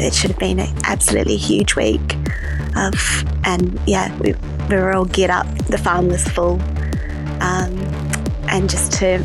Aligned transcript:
it 0.00 0.14
should 0.14 0.30
have 0.30 0.38
been 0.38 0.58
an 0.58 0.74
absolutely 0.84 1.36
huge 1.36 1.76
week 1.76 2.16
of, 2.76 3.24
and 3.44 3.78
yeah, 3.86 4.16
we, 4.18 4.34
we 4.68 4.76
were 4.76 4.92
all 4.92 5.04
geared 5.04 5.30
up. 5.30 5.46
The 5.66 5.78
farm 5.78 6.08
was 6.08 6.26
full, 6.28 6.60
um, 7.40 7.76
and 8.48 8.68
just 8.68 8.92
to 8.94 9.18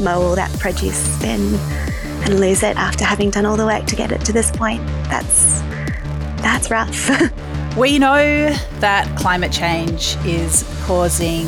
mow 0.00 0.20
all 0.20 0.34
that 0.34 0.50
produce 0.58 1.22
and 1.22 1.54
and 2.24 2.40
lose 2.40 2.62
it 2.62 2.76
after 2.76 3.04
having 3.04 3.30
done 3.30 3.46
all 3.46 3.56
the 3.56 3.66
work 3.66 3.84
to 3.86 3.96
get 3.96 4.10
it 4.10 4.20
to 4.22 4.32
this 4.32 4.50
point, 4.50 4.84
that's 5.08 5.60
that's 6.42 6.70
rough. 6.70 7.10
we 7.76 7.98
know 7.98 8.50
that 8.80 9.16
climate 9.18 9.52
change 9.52 10.16
is 10.24 10.64
causing 10.84 11.46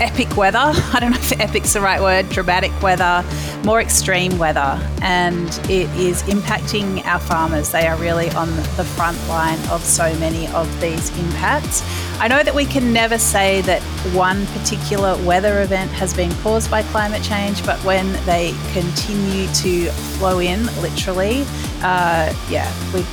epic 0.00 0.36
weather. 0.36 0.58
I 0.92 0.98
don't 1.00 1.10
know 1.10 1.18
if 1.18 1.38
epic's 1.40 1.72
the 1.72 1.80
right 1.80 2.00
word, 2.00 2.28
dramatic 2.28 2.72
weather, 2.82 3.24
more 3.64 3.80
extreme 3.80 4.38
weather, 4.38 4.80
and 5.02 5.48
it 5.70 5.88
is 5.96 6.22
impacting 6.24 7.04
our 7.04 7.20
farmers. 7.20 7.70
They 7.70 7.86
are 7.86 7.96
really 7.96 8.30
on 8.30 8.54
the 8.76 8.84
front 8.84 9.18
line 9.28 9.58
of 9.70 9.82
so 9.82 10.14
many 10.18 10.48
of 10.48 10.80
these 10.80 11.16
impacts. 11.18 11.82
I 12.18 12.28
know 12.28 12.42
that 12.42 12.54
we 12.54 12.64
can 12.64 12.92
never 12.92 13.18
say 13.18 13.60
that 13.62 13.82
one 14.14 14.46
particular 14.46 15.16
weather 15.24 15.62
event 15.62 15.90
has 15.92 16.14
been 16.14 16.32
caused 16.36 16.70
by 16.70 16.82
climate 16.84 17.22
change, 17.22 17.64
but 17.64 17.78
when 17.84 18.12
they 18.24 18.54
continue 18.72 19.46
to 19.54 19.90
flow 20.18 20.38
in, 20.38 20.66
literally, 20.80 21.42
uh, 21.82 22.32
yeah, 22.48 22.72
we 22.94 23.04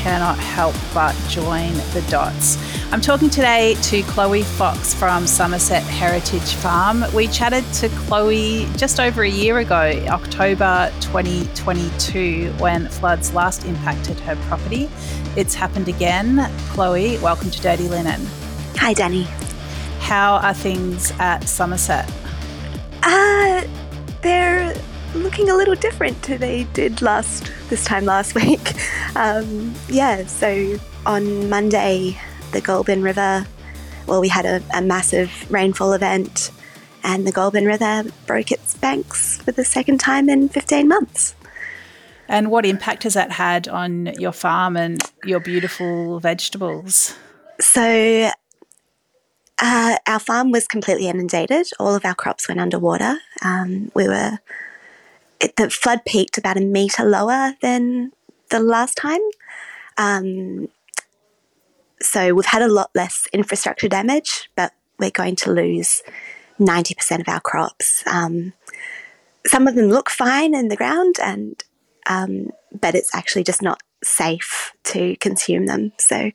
cannot 0.00 0.38
help 0.38 0.74
but 0.94 1.14
join 1.28 1.72
the 1.92 2.04
dots. 2.08 2.56
I'm 2.92 3.00
talking 3.00 3.30
today 3.30 3.76
to 3.82 4.02
Chloe 4.02 4.42
Fox 4.42 4.92
from 4.92 5.24
Somerset 5.24 5.84
Heritage 5.84 6.54
Farm. 6.54 7.04
We 7.14 7.28
chatted 7.28 7.64
to 7.74 7.88
Chloe 7.90 8.66
just 8.76 8.98
over 8.98 9.22
a 9.22 9.30
year 9.30 9.58
ago, 9.58 10.04
October 10.08 10.92
2022, 11.00 12.52
when 12.58 12.88
floods 12.88 13.32
last 13.32 13.64
impacted 13.64 14.18
her 14.18 14.34
property. 14.48 14.90
It's 15.36 15.54
happened 15.54 15.86
again. 15.86 16.50
Chloe, 16.70 17.16
welcome 17.18 17.48
to 17.52 17.60
Dirty 17.60 17.86
Linen. 17.86 18.26
Hi, 18.74 18.92
Dani. 18.92 19.22
How 20.00 20.38
are 20.38 20.52
things 20.52 21.12
at 21.20 21.48
Somerset? 21.48 22.12
Uh, 23.04 23.68
they're 24.20 24.74
looking 25.14 25.48
a 25.48 25.54
little 25.54 25.76
different 25.76 26.20
to 26.24 26.36
they 26.36 26.64
did 26.72 27.02
last 27.02 27.52
this 27.68 27.84
time 27.84 28.04
last 28.04 28.34
week. 28.34 28.74
Um, 29.14 29.76
yeah, 29.88 30.26
so 30.26 30.76
on 31.06 31.48
Monday, 31.48 32.18
the 32.52 32.60
Goulburn 32.60 33.02
River, 33.02 33.46
well, 34.06 34.20
we 34.20 34.28
had 34.28 34.46
a, 34.46 34.62
a 34.74 34.82
massive 34.82 35.50
rainfall 35.50 35.92
event, 35.92 36.50
and 37.02 37.26
the 37.26 37.32
Goulburn 37.32 37.64
River 37.66 38.04
broke 38.26 38.50
its 38.52 38.76
banks 38.76 39.38
for 39.38 39.52
the 39.52 39.64
second 39.64 39.98
time 39.98 40.28
in 40.28 40.48
15 40.48 40.88
months. 40.88 41.34
And 42.28 42.50
what 42.50 42.64
impact 42.64 43.02
has 43.02 43.14
that 43.14 43.32
had 43.32 43.66
on 43.68 44.06
your 44.18 44.32
farm 44.32 44.76
and 44.76 45.02
your 45.24 45.40
beautiful 45.40 46.20
vegetables? 46.20 47.16
So, 47.58 48.30
uh, 49.58 49.96
our 50.06 50.18
farm 50.18 50.52
was 50.52 50.66
completely 50.66 51.08
inundated. 51.08 51.66
All 51.78 51.94
of 51.94 52.04
our 52.04 52.14
crops 52.14 52.48
went 52.48 52.60
underwater. 52.60 53.18
Um, 53.42 53.90
we 53.94 54.08
were 54.08 54.38
it, 55.40 55.56
the 55.56 55.70
flood 55.70 56.04
peaked 56.04 56.38
about 56.38 56.56
a 56.56 56.60
metre 56.60 57.04
lower 57.04 57.54
than 57.62 58.12
the 58.50 58.60
last 58.60 58.96
time. 58.96 59.20
Um, 59.98 60.68
so 62.02 62.34
we've 62.34 62.46
had 62.46 62.62
a 62.62 62.68
lot 62.68 62.90
less 62.94 63.26
infrastructure 63.32 63.88
damage, 63.88 64.50
but 64.56 64.72
we're 64.98 65.10
going 65.10 65.36
to 65.36 65.52
lose 65.52 66.02
90% 66.58 67.20
of 67.20 67.28
our 67.28 67.40
crops. 67.40 68.06
Um, 68.06 68.52
some 69.46 69.66
of 69.66 69.74
them 69.74 69.86
look 69.86 70.10
fine 70.10 70.54
in 70.54 70.68
the 70.68 70.76
ground, 70.76 71.16
and 71.22 71.62
um, 72.06 72.50
but 72.78 72.94
it's 72.94 73.14
actually 73.14 73.44
just 73.44 73.62
not 73.62 73.82
safe 74.02 74.72
to 74.84 75.16
consume 75.16 75.66
them. 75.66 75.92
So 75.98 76.30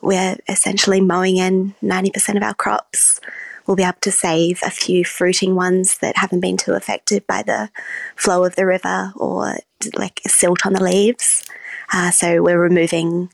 we're 0.00 0.36
essentially 0.48 1.00
mowing 1.00 1.36
in 1.36 1.74
90% 1.82 2.36
of 2.36 2.42
our 2.42 2.54
crops 2.54 3.20
we'll 3.68 3.76
be 3.76 3.84
able 3.84 3.98
to 4.00 4.10
save 4.10 4.60
a 4.64 4.70
few 4.70 5.04
fruiting 5.04 5.54
ones 5.54 5.98
that 5.98 6.16
haven't 6.16 6.40
been 6.40 6.56
too 6.56 6.72
affected 6.72 7.24
by 7.26 7.42
the 7.42 7.70
flow 8.16 8.44
of 8.44 8.56
the 8.56 8.66
river 8.66 9.12
or 9.14 9.58
like 9.94 10.20
silt 10.26 10.64
on 10.66 10.72
the 10.72 10.82
leaves. 10.82 11.44
Uh, 11.92 12.10
so 12.10 12.42
we're 12.42 12.58
removing 12.58 13.30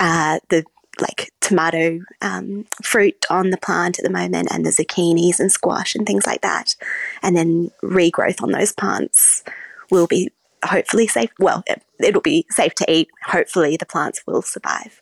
uh, 0.00 0.40
the 0.48 0.64
like 1.00 1.30
tomato 1.40 2.00
um, 2.20 2.66
fruit 2.82 3.24
on 3.30 3.50
the 3.50 3.56
plant 3.56 3.98
at 3.98 4.04
the 4.04 4.10
moment 4.10 4.48
and 4.50 4.66
the 4.66 4.70
zucchinis 4.70 5.38
and 5.38 5.50
squash 5.50 5.94
and 5.94 6.06
things 6.06 6.26
like 6.26 6.42
that. 6.42 6.74
And 7.22 7.36
then 7.36 7.70
regrowth 7.82 8.42
on 8.42 8.50
those 8.50 8.72
plants 8.72 9.44
will 9.90 10.06
be 10.06 10.30
hopefully 10.64 11.06
safe. 11.06 11.30
Well, 11.38 11.62
it, 11.66 11.82
it'll 12.00 12.20
be 12.20 12.44
safe 12.50 12.74
to 12.76 12.92
eat. 12.92 13.08
Hopefully, 13.24 13.76
the 13.76 13.86
plants 13.86 14.22
will 14.26 14.42
survive. 14.42 15.00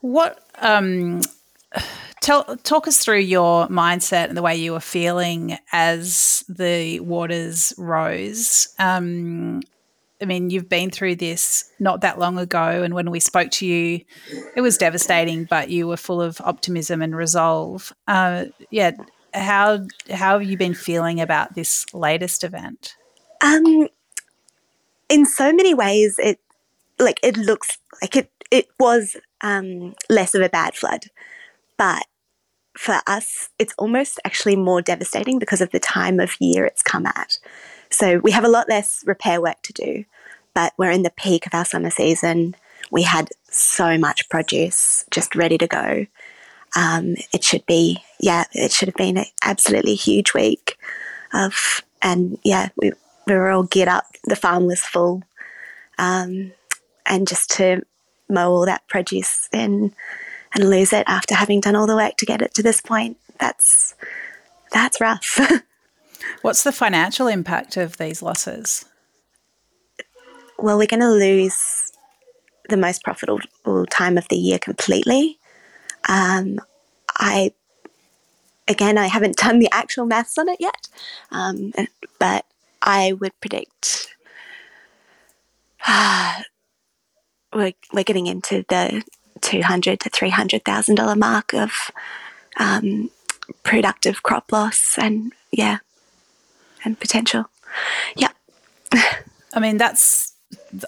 What 0.00 0.44
um, 0.60 1.22
Tell, 2.20 2.44
talk 2.58 2.86
us 2.86 2.98
through 2.98 3.20
your 3.20 3.66
mindset 3.68 4.28
and 4.28 4.36
the 4.36 4.42
way 4.42 4.54
you 4.54 4.72
were 4.72 4.80
feeling 4.80 5.56
as 5.72 6.44
the 6.48 7.00
waters 7.00 7.72
rose. 7.78 8.68
Um, 8.78 9.62
I 10.22 10.26
mean, 10.26 10.50
you've 10.50 10.68
been 10.68 10.90
through 10.90 11.16
this 11.16 11.70
not 11.78 12.02
that 12.02 12.18
long 12.18 12.38
ago, 12.38 12.82
and 12.82 12.94
when 12.94 13.10
we 13.10 13.20
spoke 13.20 13.50
to 13.52 13.66
you, 13.66 14.00
it 14.54 14.60
was 14.60 14.76
devastating, 14.76 15.44
but 15.44 15.70
you 15.70 15.88
were 15.88 15.96
full 15.96 16.20
of 16.20 16.40
optimism 16.42 17.00
and 17.00 17.16
resolve. 17.16 17.92
Uh, 18.06 18.46
yeah, 18.70 18.92
how 19.32 19.86
how 20.10 20.38
have 20.38 20.48
you 20.48 20.56
been 20.56 20.74
feeling 20.74 21.20
about 21.20 21.54
this 21.54 21.86
latest 21.94 22.44
event? 22.44 22.96
Um, 23.40 23.88
in 25.08 25.24
so 25.26 25.52
many 25.52 25.74
ways, 25.74 26.16
it 26.18 26.38
like 26.98 27.18
it 27.22 27.36
looks 27.36 27.78
like 28.02 28.16
it 28.16 28.30
it 28.50 28.68
was 28.78 29.16
um, 29.40 29.94
less 30.08 30.34
of 30.34 30.42
a 30.42 30.48
bad 30.48 30.74
flood, 30.74 31.06
but 31.78 32.04
for 32.76 33.00
us, 33.06 33.48
it's 33.58 33.74
almost 33.78 34.20
actually 34.24 34.56
more 34.56 34.80
devastating 34.80 35.38
because 35.38 35.60
of 35.60 35.70
the 35.70 35.80
time 35.80 36.20
of 36.20 36.34
year 36.40 36.64
it's 36.64 36.82
come 36.82 37.06
at. 37.06 37.38
So 37.90 38.18
we 38.18 38.30
have 38.30 38.44
a 38.44 38.48
lot 38.48 38.68
less 38.68 39.02
repair 39.06 39.40
work 39.40 39.62
to 39.62 39.72
do, 39.72 40.04
but 40.54 40.72
we're 40.76 40.90
in 40.90 41.02
the 41.02 41.10
peak 41.10 41.46
of 41.46 41.54
our 41.54 41.64
summer 41.64 41.90
season. 41.90 42.54
We 42.90 43.02
had 43.02 43.30
so 43.50 43.98
much 43.98 44.28
produce 44.28 45.04
just 45.10 45.34
ready 45.34 45.58
to 45.58 45.66
go. 45.66 46.06
Um, 46.76 47.16
it 47.32 47.42
should 47.42 47.66
be, 47.66 47.98
yeah, 48.20 48.44
it 48.52 48.72
should 48.72 48.88
have 48.88 48.96
been 48.96 49.16
an 49.16 49.26
absolutely 49.42 49.94
huge 49.94 50.34
week 50.34 50.78
of, 51.32 51.82
and 52.00 52.38
yeah, 52.44 52.68
we, 52.76 52.92
we 53.26 53.34
were 53.34 53.50
all 53.50 53.64
geared 53.64 53.88
up. 53.88 54.06
The 54.24 54.36
farm 54.36 54.66
was 54.66 54.82
full. 54.82 55.22
Um, 55.98 56.52
and 57.06 57.26
just 57.26 57.50
to 57.52 57.82
mow 58.28 58.52
all 58.52 58.66
that 58.66 58.86
produce 58.88 59.48
in 59.52 59.92
and 60.54 60.70
lose 60.70 60.92
it 60.92 61.04
after 61.06 61.34
having 61.34 61.60
done 61.60 61.76
all 61.76 61.86
the 61.86 61.96
work 61.96 62.16
to 62.18 62.26
get 62.26 62.42
it 62.42 62.54
to 62.54 62.62
this 62.62 62.80
point. 62.80 63.18
That's 63.38 63.94
that's 64.72 65.00
rough. 65.00 65.40
What's 66.42 66.62
the 66.62 66.72
financial 66.72 67.26
impact 67.26 67.76
of 67.76 67.96
these 67.96 68.22
losses? 68.22 68.84
Well, 70.58 70.78
we're 70.78 70.86
going 70.86 71.00
to 71.00 71.10
lose 71.10 71.92
the 72.68 72.76
most 72.76 73.02
profitable 73.02 73.86
time 73.90 74.18
of 74.18 74.28
the 74.28 74.36
year 74.36 74.58
completely. 74.58 75.38
Um, 76.08 76.60
I 77.18 77.52
again, 78.68 78.96
I 78.96 79.06
haven't 79.06 79.36
done 79.36 79.58
the 79.58 79.68
actual 79.72 80.06
maths 80.06 80.38
on 80.38 80.48
it 80.48 80.58
yet, 80.60 80.88
um, 81.30 81.72
but 82.18 82.46
I 82.80 83.12
would 83.12 83.38
predict 83.40 84.14
uh, 85.86 86.42
we're, 87.54 87.72
we're 87.92 88.04
getting 88.04 88.26
into 88.26 88.64
the 88.68 89.02
two 89.40 89.62
hundred 89.62 90.00
to 90.00 90.10
three 90.10 90.30
hundred 90.30 90.64
thousand 90.64 90.94
dollar 90.94 91.16
mark 91.16 91.52
of 91.52 91.72
um, 92.58 93.10
productive 93.62 94.22
crop 94.22 94.52
loss, 94.52 94.98
and 94.98 95.32
yeah, 95.50 95.78
and 96.84 96.98
potential. 96.98 97.44
Yeah. 98.16 98.30
I 99.54 99.60
mean, 99.60 99.76
that's. 99.76 100.32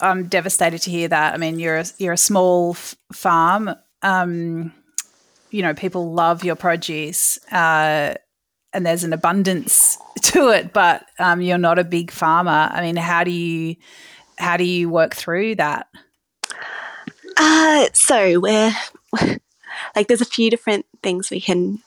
I'm 0.00 0.26
devastated 0.26 0.80
to 0.82 0.90
hear 0.90 1.08
that. 1.08 1.34
I 1.34 1.36
mean, 1.36 1.58
you're 1.58 1.78
a, 1.78 1.84
you're 1.98 2.12
a 2.12 2.18
small 2.18 2.72
f- 2.72 2.96
farm. 3.12 3.70
Um, 4.02 4.72
you 5.50 5.62
know, 5.62 5.74
people 5.74 6.12
love 6.12 6.44
your 6.44 6.56
produce, 6.56 7.38
uh, 7.52 8.14
and 8.72 8.86
there's 8.86 9.04
an 9.04 9.12
abundance 9.12 9.98
to 10.22 10.48
it. 10.48 10.72
But 10.72 11.06
um, 11.18 11.40
you're 11.40 11.58
not 11.58 11.78
a 11.78 11.84
big 11.84 12.10
farmer. 12.10 12.70
I 12.72 12.80
mean, 12.80 12.96
how 12.96 13.24
do 13.24 13.30
you 13.30 13.76
how 14.38 14.56
do 14.56 14.64
you 14.64 14.88
work 14.88 15.14
through 15.14 15.56
that? 15.56 15.88
Uh, 17.36 17.86
so 17.92 18.40
we're 18.40 18.74
like 19.96 20.08
there's 20.08 20.20
a 20.20 20.26
few 20.26 20.50
different 20.50 20.86
things 21.02 21.30
we 21.30 21.40
can 21.40 21.78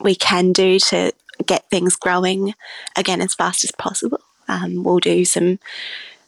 we 0.00 0.14
can 0.14 0.52
do 0.52 0.78
to 0.78 1.12
get 1.46 1.68
things 1.70 1.96
growing 1.96 2.54
again 2.96 3.20
as 3.20 3.34
fast 3.34 3.64
as 3.64 3.72
possible. 3.72 4.20
Um, 4.48 4.84
we'll 4.84 4.98
do 4.98 5.24
some 5.24 5.58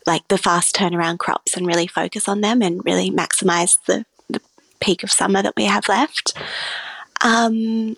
like 0.07 0.27
the 0.29 0.39
fast 0.39 0.75
turnaround 0.75 1.19
crops 1.19 1.57
and 1.57 1.67
really 1.67 1.87
focus 1.87 2.29
on 2.29 2.41
them 2.41 2.63
and 2.63 2.85
really 2.85 3.11
maximize 3.11 3.79
the, 3.87 4.07
the 4.31 4.41
peak 4.81 5.03
of 5.03 5.11
summer 5.11 5.43
that 5.43 5.57
we 5.57 5.65
have 5.65 5.89
left. 5.89 6.33
Um, 7.25 7.97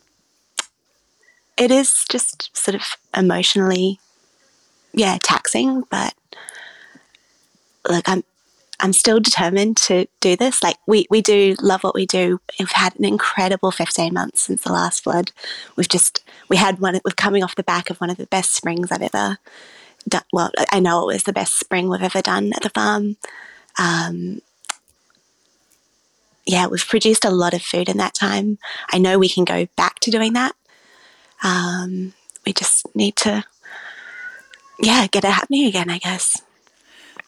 it 1.56 1.70
is 1.70 2.05
just 2.08 2.56
sort 2.56 2.75
of 2.75 2.82
emotionally, 3.16 4.00
yeah, 4.94 5.19
taxing, 5.22 5.84
but 5.90 6.14
look, 7.88 8.08
I'm 8.08 8.25
I'm 8.80 8.92
still 8.92 9.19
determined 9.19 9.76
to 9.78 10.06
do 10.20 10.36
this. 10.36 10.62
Like 10.62 10.76
we, 10.86 11.06
we 11.10 11.20
do 11.20 11.56
love 11.60 11.82
what 11.82 11.94
we 11.94 12.06
do. 12.06 12.40
We've 12.58 12.70
had 12.70 12.98
an 12.98 13.04
incredible 13.04 13.70
15 13.70 14.14
months 14.14 14.42
since 14.42 14.62
the 14.62 14.72
last 14.72 15.02
flood. 15.02 15.32
We've 15.76 15.88
just 15.88 16.22
we 16.48 16.56
had 16.56 16.78
one. 16.78 16.94
We're 17.04 17.12
coming 17.16 17.42
off 17.42 17.56
the 17.56 17.62
back 17.64 17.90
of 17.90 18.00
one 18.00 18.10
of 18.10 18.16
the 18.16 18.26
best 18.26 18.52
springs 18.52 18.92
I've 18.92 19.02
ever 19.02 19.38
done. 20.08 20.22
Well, 20.32 20.52
I 20.70 20.80
know 20.80 21.02
it 21.02 21.12
was 21.14 21.25
the 21.25 21.32
best 21.32 21.58
spring 21.58 21.88
we've 21.88 22.02
ever 22.02 22.22
done 22.22 22.52
at 22.54 22.62
the 22.62 22.70
farm. 22.70 23.16
Um, 23.78 24.42
yeah, 26.46 26.66
we've 26.66 26.86
produced 26.86 27.25
a 27.25 27.30
lot 27.30 27.54
of 27.54 27.62
food 27.62 27.88
in 27.88 27.98
that 27.98 28.14
time. 28.14 28.58
I 28.90 28.98
know 28.98 29.19
we 29.19 29.28
can 29.28 29.44
go 29.44 29.66
back 29.76 29.98
to 30.00 30.10
doing 30.10 30.32
that. 30.32 30.54
Um, 31.42 32.14
we 32.46 32.52
just 32.52 32.94
need 32.96 33.16
to, 33.16 33.44
yeah, 34.80 35.06
get 35.08 35.25
it 35.25 35.30
happening 35.30 35.66
again. 35.66 35.90
I 35.90 35.98
guess. 35.98 36.40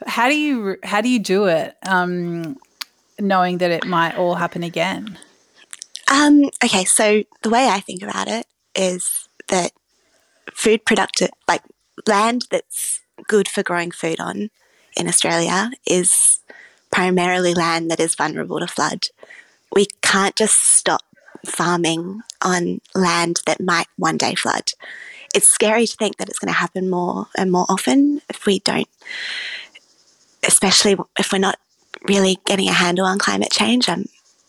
How 0.07 0.29
do 0.29 0.39
you 0.39 0.77
how 0.83 1.01
do 1.01 1.09
you 1.09 1.19
do 1.19 1.47
it, 1.47 1.77
um, 1.87 2.59
knowing 3.19 3.59
that 3.59 3.71
it 3.71 3.87
might 3.87 4.17
all 4.17 4.35
happen 4.35 4.63
again? 4.63 5.19
Um, 6.11 6.51
okay, 6.65 6.85
so 6.85 7.23
the 7.43 7.51
way 7.51 7.69
I 7.69 7.81
think 7.81 8.03
about 8.03 8.29
it 8.29 8.47
is 8.75 9.29
that 9.49 9.73
food 10.53 10.85
productive, 10.85 11.31
like 11.47 11.63
land 12.07 12.47
that's 12.51 13.01
good 13.29 13.47
for 13.47 13.63
growing 13.63 13.91
food 13.91 14.21
on 14.21 14.51
in 14.97 15.07
Australia, 15.07 15.71
is 15.87 16.41
primarily 16.91 17.55
land 17.55 17.91
that 17.91 18.01
is 18.01 18.15
vulnerable 18.15 18.59
to 18.59 18.67
flood. 18.67 19.07
We 19.73 19.87
can't 20.03 20.35
just 20.35 20.59
stop 20.59 21.03
farming 21.47 22.23
on 22.43 22.81
land 22.95 23.41
that 23.47 23.61
might 23.61 23.87
one 23.97 24.17
day 24.17 24.35
flood. 24.35 24.73
It's 25.35 25.47
scary 25.47 25.87
to 25.87 25.97
think 25.97 26.17
that 26.17 26.29
it's 26.29 26.41
going 26.41 26.53
to 26.53 26.59
happen 26.59 26.91
more 26.91 27.29
and 27.37 27.53
more 27.53 27.67
often 27.69 28.21
if 28.29 28.47
we 28.47 28.59
don't 28.59 28.89
especially 30.47 30.97
if 31.19 31.33
we're 31.33 31.39
not 31.39 31.59
really 32.09 32.39
getting 32.47 32.69
a 32.69 32.73
handle 32.73 33.07
on 33.07 33.19
climate 33.19 33.51
change. 33.51 33.89
I'm 33.89 34.07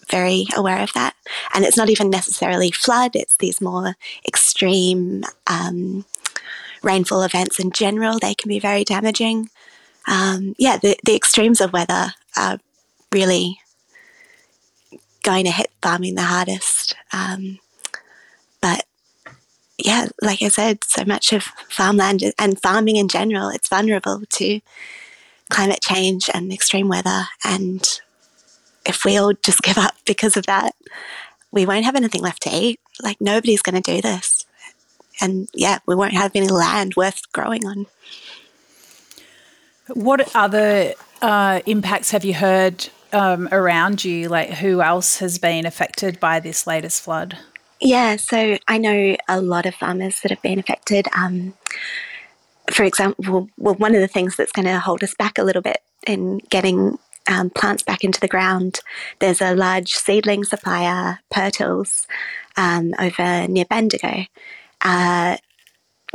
very 0.10 0.46
aware 0.56 0.82
of 0.82 0.94
that. 0.94 1.16
And 1.54 1.64
it's 1.64 1.78
not 1.78 1.90
even 1.90 2.10
necessarily 2.10 2.72
flood, 2.72 3.16
it's 3.16 3.38
these 3.38 3.62
more 3.62 3.96
extreme 4.28 5.24
um, 5.48 6.06
rainfall 6.84 7.24
events 7.24 7.60
in 7.60 7.72
general. 7.72 8.20
They 8.20 8.36
can 8.36 8.50
be 8.50 8.60
very 8.60 8.84
damaging. 8.84 9.50
Um, 10.08 10.56
yeah, 10.58 10.78
the, 10.78 10.98
the 11.06 11.16
extremes 11.16 11.62
of 11.62 11.74
weather 11.74 12.14
are 12.36 12.60
really 13.12 13.60
going 15.24 15.46
to 15.46 15.52
hit 15.52 15.72
farming 15.82 16.16
the 16.16 16.24
hardest. 16.24 16.96
Um, 17.14 17.60
but 18.62 18.86
yeah, 19.78 20.08
like 20.22 20.42
I 20.42 20.48
said, 20.48 20.84
so 20.84 21.04
much 21.06 21.34
of 21.34 21.44
farmland 21.70 22.24
and 22.38 22.62
farming 22.62 22.96
in 22.96 23.08
general, 23.08 23.50
it's 23.50 23.70
vulnerable 23.70 24.24
to 24.30 24.62
climate 25.52 25.82
change 25.82 26.30
and 26.34 26.52
extreme 26.52 26.88
weather. 26.88 27.26
And 27.44 27.88
if 28.86 29.06
we 29.06 29.18
all 29.18 29.34
just 29.44 29.62
give 29.62 29.78
up 29.78 29.94
because 30.06 30.36
of 30.38 30.48
that, 30.48 30.74
we 31.52 31.66
won't 31.66 31.86
have 31.86 31.96
anything 31.96 32.22
left 32.22 32.42
to 32.44 32.50
eat. 32.52 32.80
Like, 33.04 33.22
nobody's 33.22 33.62
going 33.62 33.80
to 33.80 33.96
do 33.96 34.02
this. 34.02 34.46
And 35.20 35.48
yeah, 35.54 35.80
we 35.86 35.94
won't 35.94 36.14
have 36.14 36.32
any 36.34 36.48
land 36.48 36.96
worth 36.96 37.32
growing 37.32 37.66
on. 37.66 37.86
What 39.94 40.34
other 40.36 40.94
uh, 41.22 41.60
impacts 41.66 42.12
have 42.12 42.24
you 42.24 42.34
heard 42.34 42.88
um, 43.12 43.50
around 43.52 44.04
you? 44.06 44.30
Like, 44.30 44.52
who 44.52 44.82
else 44.82 45.20
has 45.20 45.38
been 45.38 45.66
affected 45.66 46.20
by 46.20 46.40
this 46.40 46.66
latest 46.66 47.04
flood? 47.04 47.38
Yeah, 47.82 48.16
so 48.16 48.58
I 48.68 48.78
know 48.78 49.18
a 49.28 49.42
lot 49.42 49.66
of 49.66 49.76
farmers 49.76 50.22
that 50.22 50.30
have 50.30 50.42
been 50.42 50.60
affected. 50.60 51.08
Um, 51.16 51.56
for 52.72 52.84
example, 52.84 53.50
well, 53.58 53.76
one 53.76 53.96
of 53.96 54.02
the 54.02 54.08
things 54.08 54.36
that's 54.36 54.52
going 54.52 54.66
to 54.66 54.80
hold 54.80 55.04
us 55.04 55.14
back 55.16 55.38
a 55.38 55.44
little 55.44 55.62
bit 55.62 55.80
in 56.08 56.40
getting 56.50 56.98
um, 57.28 57.50
plants 57.50 57.84
back 57.84 58.04
into 58.04 58.20
the 58.20 58.28
ground, 58.28 58.80
there's 59.20 59.42
a 59.42 59.56
large 59.56 59.94
seedling 59.94 60.44
supplier, 60.44 61.20
Pirtles, 61.34 62.08
um, 62.58 62.94
over 63.00 63.48
near 63.48 63.66
Bendigo. 63.66 64.26
Uh, 64.82 65.38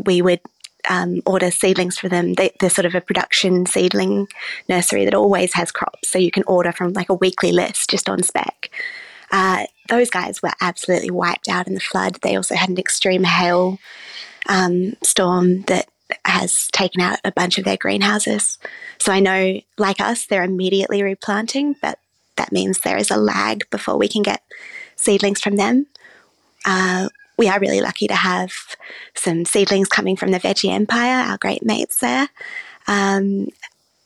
we 0.04 0.20
would 0.20 0.40
um, 0.88 1.20
order 1.26 1.50
seedlings 1.50 1.98
for 1.98 2.08
them. 2.08 2.34
They, 2.34 2.52
are 2.62 2.70
sort 2.70 2.86
of 2.86 2.94
a 2.94 3.00
production 3.00 3.66
seedling 3.66 4.28
nursery 4.68 5.04
that 5.04 5.14
always 5.14 5.54
has 5.54 5.72
crops, 5.72 6.08
so 6.08 6.18
you 6.18 6.30
can 6.30 6.44
order 6.46 6.72
from 6.72 6.92
like 6.92 7.08
a 7.08 7.14
weekly 7.14 7.52
list 7.52 7.90
just 7.90 8.08
on 8.08 8.22
spec. 8.22 8.70
Uh, 9.30 9.66
those 9.88 10.10
guys 10.10 10.42
were 10.42 10.52
absolutely 10.60 11.10
wiped 11.10 11.48
out 11.48 11.66
in 11.66 11.74
the 11.74 11.80
flood. 11.80 12.18
They 12.22 12.36
also 12.36 12.54
had 12.54 12.68
an 12.68 12.78
extreme 12.78 13.24
hail 13.24 13.78
um, 14.48 14.94
storm 15.02 15.62
that 15.62 15.88
has 16.24 16.68
taken 16.68 17.00
out 17.00 17.18
a 17.24 17.32
bunch 17.32 17.58
of 17.58 17.64
their 17.64 17.76
greenhouses. 17.76 18.58
So 18.98 19.12
I 19.12 19.20
know, 19.20 19.60
like 19.78 20.00
us, 20.00 20.26
they're 20.26 20.44
immediately 20.44 21.02
replanting, 21.02 21.76
but 21.80 21.98
that 22.36 22.52
means 22.52 22.80
there 22.80 22.96
is 22.96 23.10
a 23.10 23.16
lag 23.16 23.68
before 23.70 23.96
we 23.96 24.08
can 24.08 24.22
get 24.22 24.42
seedlings 24.94 25.40
from 25.40 25.56
them. 25.56 25.86
Uh, 26.64 27.08
we 27.38 27.48
are 27.48 27.60
really 27.60 27.80
lucky 27.80 28.06
to 28.06 28.14
have 28.14 28.52
some 29.14 29.44
seedlings 29.44 29.88
coming 29.88 30.16
from 30.16 30.30
the 30.30 30.40
Veggie 30.40 30.72
Empire, 30.72 31.28
our 31.28 31.38
great 31.38 31.64
mates 31.64 31.98
there. 32.00 32.28
Um, 32.86 33.48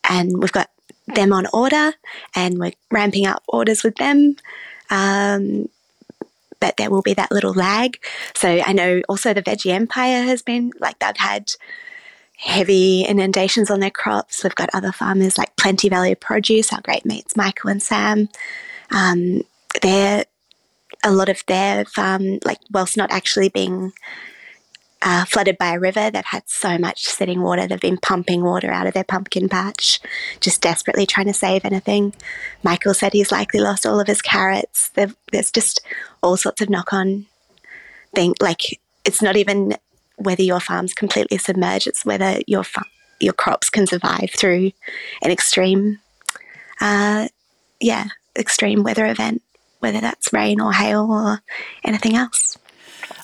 and 0.09 0.41
we've 0.41 0.53
got 0.53 0.71
them 1.07 1.33
on 1.33 1.47
order 1.53 1.95
and 2.35 2.59
we're 2.59 2.73
ramping 2.91 3.27
up 3.27 3.43
orders 3.49 3.83
with 3.83 3.97
them. 3.97 4.37
Um, 4.91 5.69
but 6.61 6.77
there 6.77 6.91
will 6.91 7.03
be 7.03 7.15
that 7.15 7.33
little 7.33 7.55
lag. 7.55 7.99
So 8.35 8.49
I 8.49 8.73
know 8.73 9.03
also 9.09 9.33
the 9.33 9.43
Veggie 9.43 9.73
Empire 9.73 10.23
has 10.23 10.43
been 10.43 10.73
like 10.79 10.99
they've 10.99 11.17
had 11.17 11.53
heavy 12.41 13.03
inundations 13.03 13.71
on 13.71 13.81
their 13.81 13.91
crops. 13.91 14.43
We've 14.43 14.55
got 14.55 14.71
other 14.73 14.93
farmers 14.93 15.37
like 15.37 15.55
Plenty 15.57 15.91
Valley 15.91 16.15
Produce, 16.15 16.73
our 16.73 16.81
great 16.81 17.05
mates 17.05 17.37
Michael 17.37 17.69
and 17.69 17.83
Sam. 17.83 18.31
Um, 18.91 19.43
they're 19.83 20.25
a 21.05 21.13
lot 21.13 21.29
of 21.29 21.45
their 21.47 21.85
farm, 21.85 22.39
like 22.45 22.59
whilst 22.71 22.97
not 22.97 23.13
actually 23.13 23.51
being 23.51 23.93
uh, 25.03 25.27
flooded 25.27 25.59
by 25.59 25.75
a 25.75 25.79
river, 25.79 26.11
they've 26.11 26.25
had 26.25 26.49
so 26.49 26.79
much 26.79 27.05
sitting 27.05 27.43
water. 27.43 27.67
They've 27.67 27.79
been 27.79 27.99
pumping 27.99 28.43
water 28.43 28.71
out 28.71 28.87
of 28.87 28.95
their 28.95 29.05
pumpkin 29.05 29.49
patch, 29.49 30.01
just 30.41 30.63
desperately 30.63 31.05
trying 31.05 31.27
to 31.27 31.35
save 31.35 31.67
anything. 31.67 32.15
Michael 32.63 32.95
said 32.95 33.13
he's 33.13 33.33
likely 33.33 33.61
lost 33.61 33.85
all 33.85 34.01
of 34.01 34.07
his 34.07 34.23
carrots. 34.23 34.91
there's 34.95 35.51
just 35.51 35.81
all 36.23 36.39
sorts 36.39 36.63
of 36.63 36.71
knock 36.71 36.93
on 36.93 37.27
thing. 38.15 38.35
Like 38.41 38.81
it's 39.05 39.21
not 39.21 39.37
even 39.37 39.77
whether 40.21 40.43
your 40.43 40.61
farm's 40.61 40.95
completely 40.95 41.39
submerged, 41.39 41.87
it's 41.87 42.05
whether 42.05 42.41
your 42.47 42.65
your 43.21 43.33
crops 43.33 43.69
can 43.69 43.87
survive 43.87 44.31
through 44.37 44.73
an 45.23 45.31
extreme, 45.31 45.99
uh, 46.81 47.29
yeah, 47.79 48.07
extreme 48.37 48.83
weather 48.83 49.07
event, 49.07 49.43
whether 49.81 50.01
that's 50.01 50.33
rain 50.33 50.61
or 50.61 50.73
hail 50.73 51.11
or 51.11 51.43
anything 51.85 52.17
else. 52.17 52.57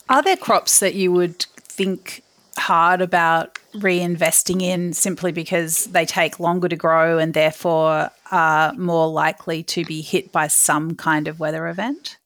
Are 0.09 0.23
there 0.23 0.37
crops 0.37 0.81
that 0.81 0.95
you 0.95 1.13
would 1.13 1.43
think 1.57 2.23
hard 2.59 3.01
about 3.01 3.59
reinvesting 3.75 4.63
in 4.63 4.93
simply 4.93 5.33
because 5.33 5.85
they 5.87 6.07
take 6.07 6.41
longer 6.41 6.69
to 6.69 6.77
grow 6.77 7.19
and 7.19 7.35
therefore 7.35 8.11
are 8.31 8.73
more 8.75 9.09
likely 9.09 9.63
to 9.63 9.85
be 9.85 10.01
hit 10.01 10.33
by 10.33 10.47
some 10.47 10.95
kind 10.95 11.29
of 11.29 11.41
weather 11.41 11.69
event? 11.69 12.17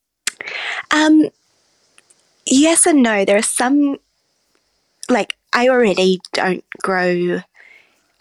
Um, 0.91 1.29
yes 2.47 2.87
and 2.87 3.03
no. 3.03 3.25
There 3.25 3.37
are 3.37 3.43
some 3.43 3.97
like 5.11 5.37
I 5.53 5.69
already 5.69 6.21
don't 6.33 6.65
grow 6.83 7.43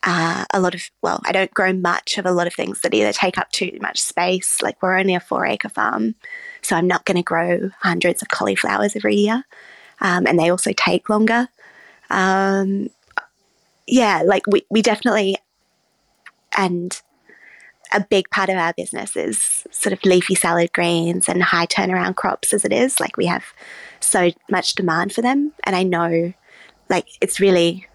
uh, 0.04 0.46
a 0.54 0.60
lot 0.60 0.74
of 0.76 0.90
well, 1.02 1.22
I 1.26 1.32
don't 1.32 1.54
grow 1.54 1.74
much 1.74 2.18
of 2.18 2.26
a 2.26 2.32
lot 2.32 2.48
of 2.48 2.54
things 2.54 2.82
that 2.82 2.94
either 2.94 3.14
take 3.14 3.38
up 3.38 3.52
too 3.52 3.78
much 3.82 4.02
space. 4.02 4.62
Like 4.62 4.82
we're 4.82 4.98
only 4.98 5.16
a 5.16 5.20
four 5.20 5.46
acre 5.46 5.70
farm, 5.70 6.16
so 6.62 6.76
I'm 6.76 6.88
not 6.88 7.06
going 7.06 7.18
to 7.18 7.24
grow 7.24 7.70
hundreds 7.82 8.22
of 8.22 8.30
cauliflowers 8.30 8.96
every 8.96 9.16
year, 9.16 9.44
um, 10.02 10.26
and 10.26 10.40
they 10.40 10.50
also 10.50 10.72
take 10.74 11.10
longer. 11.10 11.50
Um, 12.10 12.90
yeah, 13.88 14.24
like 14.26 14.44
we 14.48 14.66
we 14.70 14.82
definitely 14.82 15.38
and 16.58 17.02
a 17.92 18.00
big 18.00 18.30
part 18.30 18.50
of 18.50 18.56
our 18.56 18.74
business 18.74 19.16
is 19.16 19.66
sort 19.72 19.94
of 19.94 20.04
leafy 20.06 20.36
salad 20.36 20.72
greens 20.74 21.28
and 21.28 21.42
high 21.42 21.66
turnaround 21.66 22.16
crops 22.16 22.54
as 22.54 22.64
it 22.64 22.72
is. 22.72 23.00
Like 23.00 23.18
we 23.18 23.26
have 23.26 23.46
so 24.00 24.32
much 24.50 24.76
demand 24.76 25.12
for 25.14 25.22
them, 25.22 25.52
and 25.66 25.76
I 25.76 25.84
know 25.84 26.34
like 26.90 27.08
it's 27.22 27.40
really 27.40 27.88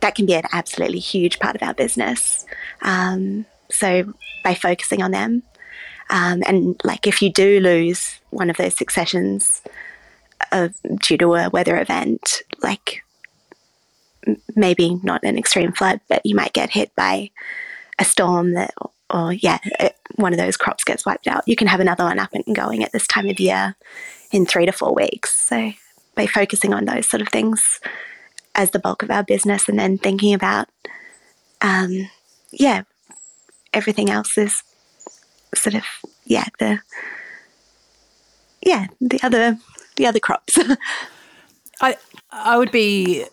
that 0.00 0.14
can 0.14 0.26
be 0.26 0.34
an 0.34 0.44
absolutely 0.52 0.98
huge 0.98 1.38
part 1.38 1.56
of 1.56 1.62
our 1.62 1.74
business. 1.74 2.46
Um, 2.82 3.46
so 3.70 4.12
by 4.44 4.54
focusing 4.54 5.02
on 5.02 5.10
them, 5.10 5.42
um, 6.10 6.42
and 6.46 6.80
like 6.84 7.06
if 7.06 7.22
you 7.22 7.32
do 7.32 7.60
lose 7.60 8.20
one 8.30 8.50
of 8.50 8.56
those 8.56 8.74
successions 8.74 9.62
of, 10.52 10.74
due 11.00 11.18
to 11.18 11.34
a 11.34 11.50
weather 11.50 11.78
event, 11.78 12.42
like 12.62 13.02
maybe 14.54 15.00
not 15.02 15.24
an 15.24 15.38
extreme 15.38 15.72
flood, 15.72 16.00
but 16.08 16.24
you 16.24 16.34
might 16.34 16.52
get 16.52 16.70
hit 16.70 16.94
by 16.94 17.30
a 17.98 18.04
storm 18.04 18.52
that, 18.54 18.74
or 19.10 19.32
yeah, 19.32 19.58
it, 19.80 19.96
one 20.16 20.32
of 20.32 20.38
those 20.38 20.56
crops 20.56 20.84
gets 20.84 21.06
wiped 21.06 21.26
out. 21.26 21.46
You 21.46 21.56
can 21.56 21.68
have 21.68 21.80
another 21.80 22.04
one 22.04 22.18
up 22.18 22.34
and 22.34 22.54
going 22.54 22.84
at 22.84 22.92
this 22.92 23.06
time 23.06 23.28
of 23.28 23.40
year 23.40 23.74
in 24.30 24.46
three 24.46 24.66
to 24.66 24.72
four 24.72 24.94
weeks. 24.94 25.34
So 25.34 25.72
by 26.14 26.26
focusing 26.26 26.74
on 26.74 26.84
those 26.84 27.06
sort 27.06 27.22
of 27.22 27.28
things, 27.28 27.80
as 28.56 28.70
the 28.70 28.78
bulk 28.78 29.02
of 29.02 29.10
our 29.10 29.22
business 29.22 29.68
and 29.68 29.78
then 29.78 29.98
thinking 29.98 30.34
about, 30.34 30.68
um, 31.60 32.08
yeah, 32.50 32.82
everything 33.72 34.10
else 34.10 34.36
is 34.38 34.62
sort 35.54 35.74
of 35.74 35.84
yeah 36.24 36.44
the 36.58 36.78
yeah 38.62 38.86
the 39.00 39.20
other 39.22 39.58
the 39.96 40.06
other 40.06 40.20
crops. 40.20 40.58
I 41.80 41.96
I 42.30 42.58
would 42.58 42.72
be 42.72 43.26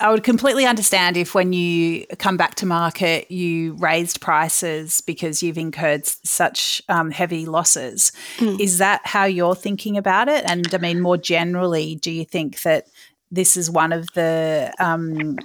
I 0.00 0.10
would 0.10 0.24
completely 0.24 0.66
understand 0.66 1.16
if 1.16 1.34
when 1.34 1.52
you 1.52 2.04
come 2.18 2.36
back 2.36 2.56
to 2.56 2.66
market, 2.66 3.30
you 3.30 3.74
raised 3.74 4.20
prices 4.20 5.00
because 5.02 5.40
you've 5.40 5.58
incurred 5.58 6.04
such 6.04 6.82
um, 6.88 7.12
heavy 7.12 7.46
losses. 7.46 8.10
Mm. 8.38 8.58
Is 8.58 8.78
that 8.78 9.02
how 9.04 9.24
you're 9.24 9.54
thinking 9.54 9.96
about 9.96 10.28
it? 10.28 10.44
And 10.50 10.74
I 10.74 10.78
mean, 10.78 11.00
more 11.00 11.16
generally, 11.16 11.94
do 11.94 12.10
you 12.10 12.24
think 12.24 12.62
that 12.62 12.88
this 13.30 13.56
is 13.56 13.70
one 13.70 13.92
of 13.92 14.12
the 14.14 14.72
um, 14.78 15.38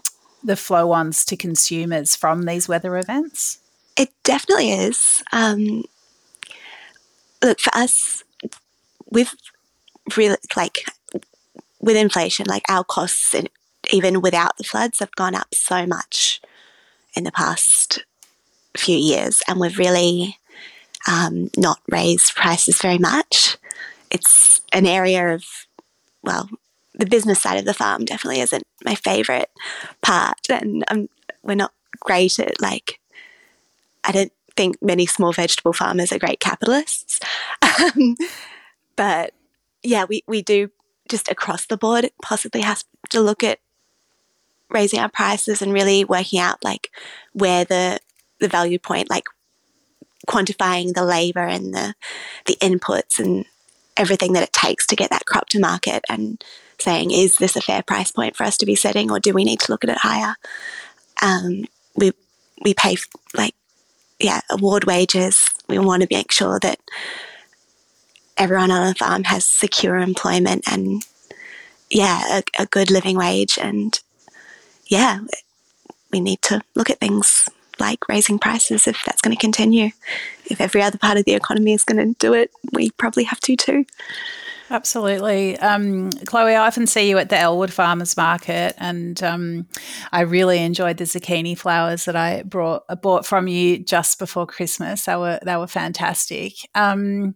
the 0.44 0.56
flow-ons 0.56 1.25
to 1.25 1.38
consumers 1.38 2.16
from 2.16 2.44
these 2.44 2.68
weather 2.68 2.98
events? 2.98 3.60
It 3.98 4.10
definitely 4.24 4.72
is. 4.72 5.24
Um, 5.32 5.84
look 7.42 7.60
for 7.60 7.75
us, 7.75 8.24
we've 9.10 9.34
really 10.18 10.38
like 10.56 10.86
with 11.80 11.98
inflation, 11.98 12.46
like 12.48 12.63
our 12.70 12.84
costs, 12.84 13.34
and 13.34 13.50
even 13.92 14.22
without 14.22 14.58
the 14.58 14.63
floods, 14.63 15.00
have 15.00 15.16
gone 15.16 15.36
up 15.36 15.54
so 15.54 15.86
much 15.86 16.42
in 17.16 17.25
the 17.25 17.32
past 17.32 18.04
few 18.75 18.98
years, 18.98 19.42
and 19.48 19.60
we've 19.60 19.78
really 19.78 20.38
um, 21.08 21.50
not 21.58 21.80
raised 21.90 22.36
prices 22.36 22.82
very 22.82 22.98
much. 22.98 23.58
It's 24.10 24.62
an 24.72 24.86
area 24.86 25.34
of, 25.34 25.44
well, 26.24 26.50
the 26.96 27.06
business 27.06 27.42
side 27.42 27.58
of 27.58 27.66
the 27.66 27.74
farm 27.74 28.06
definitely 28.06 28.42
isn't 28.42 28.64
my 28.86 28.96
favourite 28.96 29.50
part, 30.02 30.50
and 30.50 30.84
um, 30.90 31.10
we're 31.42 31.56
not 31.56 31.74
great 32.00 32.40
at 32.40 32.62
like. 32.62 33.00
I 34.06 34.12
don't 34.12 34.34
think 34.58 34.82
many 34.82 35.06
small 35.06 35.32
vegetable 35.32 35.74
farmers 35.74 36.12
are 36.12 36.20
great 36.20 36.40
capitalists, 36.40 37.20
um, 37.62 38.16
but 38.96 39.34
yeah, 39.82 40.06
we 40.08 40.24
we 40.28 40.42
do 40.42 40.70
just 41.10 41.30
across 41.30 41.66
the 41.66 41.78
board 41.78 42.10
possibly 42.22 42.62
have 42.62 42.84
to 43.10 43.22
look 43.22 43.44
at 43.44 43.60
raising 44.70 45.00
our 45.00 45.10
prices 45.10 45.62
and 45.62 45.74
really 45.74 46.04
working 46.04 46.40
out 46.40 46.64
like 46.64 46.90
where 47.34 47.66
the 47.66 48.00
the 48.40 48.48
value 48.48 48.80
point, 48.80 49.10
like 49.10 49.26
quantifying 50.28 50.94
the 50.94 51.04
labor 51.04 51.46
and 51.46 51.74
the 51.74 51.96
the 52.46 52.58
inputs 52.62 53.20
and 53.20 53.46
everything 53.98 54.34
that 54.34 54.44
it 54.44 54.54
takes 54.54 54.88
to 54.88 54.96
get 54.96 55.10
that 55.10 55.26
crop 55.26 55.50
to 55.50 55.60
market 55.60 56.04
and 56.10 56.44
saying 56.80 57.12
is 57.12 57.38
this 57.38 57.56
a 57.56 57.62
fair 57.62 57.84
price 57.84 58.12
point 58.12 58.36
for 58.36 58.44
us 58.44 58.58
to 58.58 58.65
be 58.65 58.75
setting 58.75 59.12
or 59.12 59.20
do 59.20 59.34
we 59.34 59.44
need 59.44 59.60
to 59.60 59.72
look 59.72 59.84
at 59.84 59.89
it 59.89 59.98
higher 59.98 60.36
um, 61.22 61.65
we 61.96 62.12
we 62.63 62.74
pay 62.74 62.96
like 63.34 63.56
yeah 64.20 64.42
award 64.50 64.86
wages 64.86 65.50
we 65.68 65.80
want 65.80 66.01
to 66.01 66.08
make 66.12 66.32
sure 66.32 66.60
that 66.60 66.80
everyone 68.38 68.72
on 68.72 68.88
the 68.88 68.96
farm 68.96 69.24
has 69.25 69.46
secure 69.46 69.98
employment 69.98 70.63
and 70.70 71.03
yeah, 71.94 72.39
a, 72.39 72.63
a 72.63 72.65
good 72.65 72.89
living 72.92 73.18
wage. 73.18 73.58
And 73.62 73.98
yeah, 74.88 75.20
we 76.12 76.20
need 76.20 76.42
to 76.44 76.62
look 76.75 76.89
at 76.89 77.00
things 77.00 77.48
like 77.80 78.08
raising 78.10 78.39
prices 78.39 78.88
if 78.88 79.01
that's 79.06 79.22
going 79.22 79.36
to 79.36 79.42
continue. 79.42 79.92
If 80.46 80.60
every 80.60 80.82
other 80.82 80.98
part 80.98 81.18
of 81.18 81.25
the 81.25 81.34
economy 81.34 81.74
is 81.74 81.84
going 81.84 82.06
to 82.06 82.20
do 82.20 82.34
it, 82.34 82.51
we 82.72 82.92
probably 82.92 83.24
have 83.25 83.39
to 83.42 83.56
too. 83.56 83.86
Absolutely. 84.70 85.58
Um, 85.60 86.10
Chloe, 86.25 86.55
I 86.55 86.65
often 86.65 86.88
see 86.88 87.10
you 87.10 87.17
at 87.17 87.29
the 87.29 87.38
Elwood 87.38 87.72
Farmers 87.72 88.15
Market, 88.15 88.74
and 88.77 89.22
um, 89.22 89.67
I 90.12 90.22
really 90.22 90.60
enjoyed 90.60 90.98
the 90.98 91.03
zucchini 91.03 91.58
flowers 91.58 92.05
that 92.05 92.15
I 92.15 92.43
brought 92.43 92.84
bought 93.01 93.25
from 93.25 93.48
you 93.48 93.79
just 93.79 94.20
before 94.20 94.48
Christmas. 94.48 95.05
They 95.05 95.15
were 95.15 95.39
they 95.46 95.58
were 95.58 95.67
fantastic. 95.67 96.53
Um, 96.75 97.36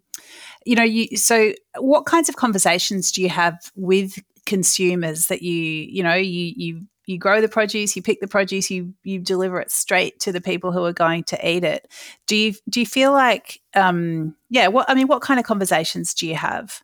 you 0.65 0.75
know, 0.75 0.83
you 0.83 1.17
so 1.17 1.53
what 1.77 2.05
kinds 2.05 2.29
of 2.29 2.37
conversations 2.37 3.11
do 3.11 3.21
you 3.21 3.29
have 3.29 3.57
with 3.75 4.17
consumers 4.45 5.27
that 5.27 5.41
you 5.41 5.53
you 5.53 6.03
know 6.03 6.15
you 6.15 6.53
you 6.55 6.81
you 7.07 7.17
grow 7.17 7.39
the 7.41 7.47
produce, 7.47 7.95
you 7.95 8.01
pick 8.01 8.19
the 8.21 8.27
produce, 8.27 8.69
you 8.71 8.93
you 9.03 9.19
deliver 9.19 9.59
it 9.59 9.71
straight 9.71 10.19
to 10.21 10.31
the 10.31 10.41
people 10.41 10.71
who 10.71 10.83
are 10.83 10.93
going 10.93 11.23
to 11.25 11.49
eat 11.49 11.63
it. 11.63 11.91
Do 12.25 12.35
you 12.35 12.53
do 12.69 12.79
you 12.79 12.85
feel 12.85 13.11
like 13.11 13.61
um, 13.75 14.35
yeah? 14.49 14.67
What 14.67 14.89
I 14.89 14.95
mean, 14.95 15.07
what 15.07 15.21
kind 15.21 15.39
of 15.39 15.45
conversations 15.45 16.13
do 16.13 16.25
you 16.25 16.35
have? 16.35 16.81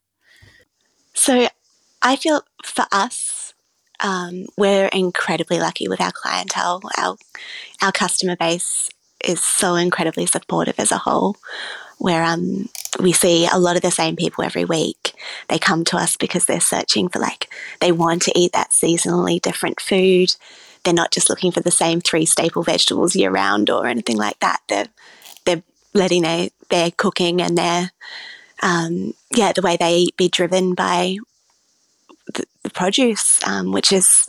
So, 1.13 1.47
I 2.01 2.15
feel 2.15 2.41
for 2.63 2.85
us, 2.91 3.53
um, 3.99 4.45
we're 4.57 4.87
incredibly 4.87 5.59
lucky 5.59 5.87
with 5.87 6.01
our 6.01 6.11
clientele. 6.11 6.81
Our 6.97 7.17
our 7.81 7.91
customer 7.91 8.35
base 8.35 8.89
is 9.23 9.41
so 9.41 9.75
incredibly 9.75 10.25
supportive 10.25 10.79
as 10.79 10.91
a 10.91 10.97
whole 10.97 11.37
where 11.97 12.23
um, 12.23 12.67
we 12.99 13.13
see 13.13 13.47
a 13.51 13.57
lot 13.57 13.77
of 13.77 13.81
the 13.81 13.91
same 13.91 14.15
people 14.15 14.43
every 14.43 14.65
week. 14.65 15.13
They 15.47 15.57
come 15.57 15.85
to 15.85 15.97
us 15.97 16.17
because 16.17 16.45
they're 16.45 16.59
searching 16.59 17.07
for 17.07 17.19
like, 17.19 17.49
they 17.79 17.93
want 17.93 18.23
to 18.23 18.37
eat 18.37 18.51
that 18.51 18.71
seasonally 18.71 19.41
different 19.41 19.79
food. 19.79 20.35
They're 20.83 20.93
not 20.93 21.11
just 21.11 21.29
looking 21.29 21.53
for 21.53 21.61
the 21.61 21.71
same 21.71 22.01
three 22.01 22.25
staple 22.25 22.63
vegetables 22.63 23.15
year 23.15 23.31
round 23.31 23.69
or 23.69 23.87
anything 23.87 24.17
like 24.17 24.39
that. 24.39 24.61
They're, 24.67 24.87
they're 25.45 25.63
letting 25.93 26.23
their, 26.23 26.49
their 26.69 26.91
cooking 26.91 27.41
and 27.41 27.57
their, 27.57 27.91
um, 28.63 29.13
yeah, 29.35 29.51
the 29.51 29.61
way 29.61 29.77
they 29.77 30.07
be 30.17 30.29
driven 30.29 30.73
by 30.73 31.17
the, 32.33 32.45
the 32.63 32.69
produce, 32.69 33.45
um, 33.45 33.73
which 33.73 33.91
is 33.91 34.25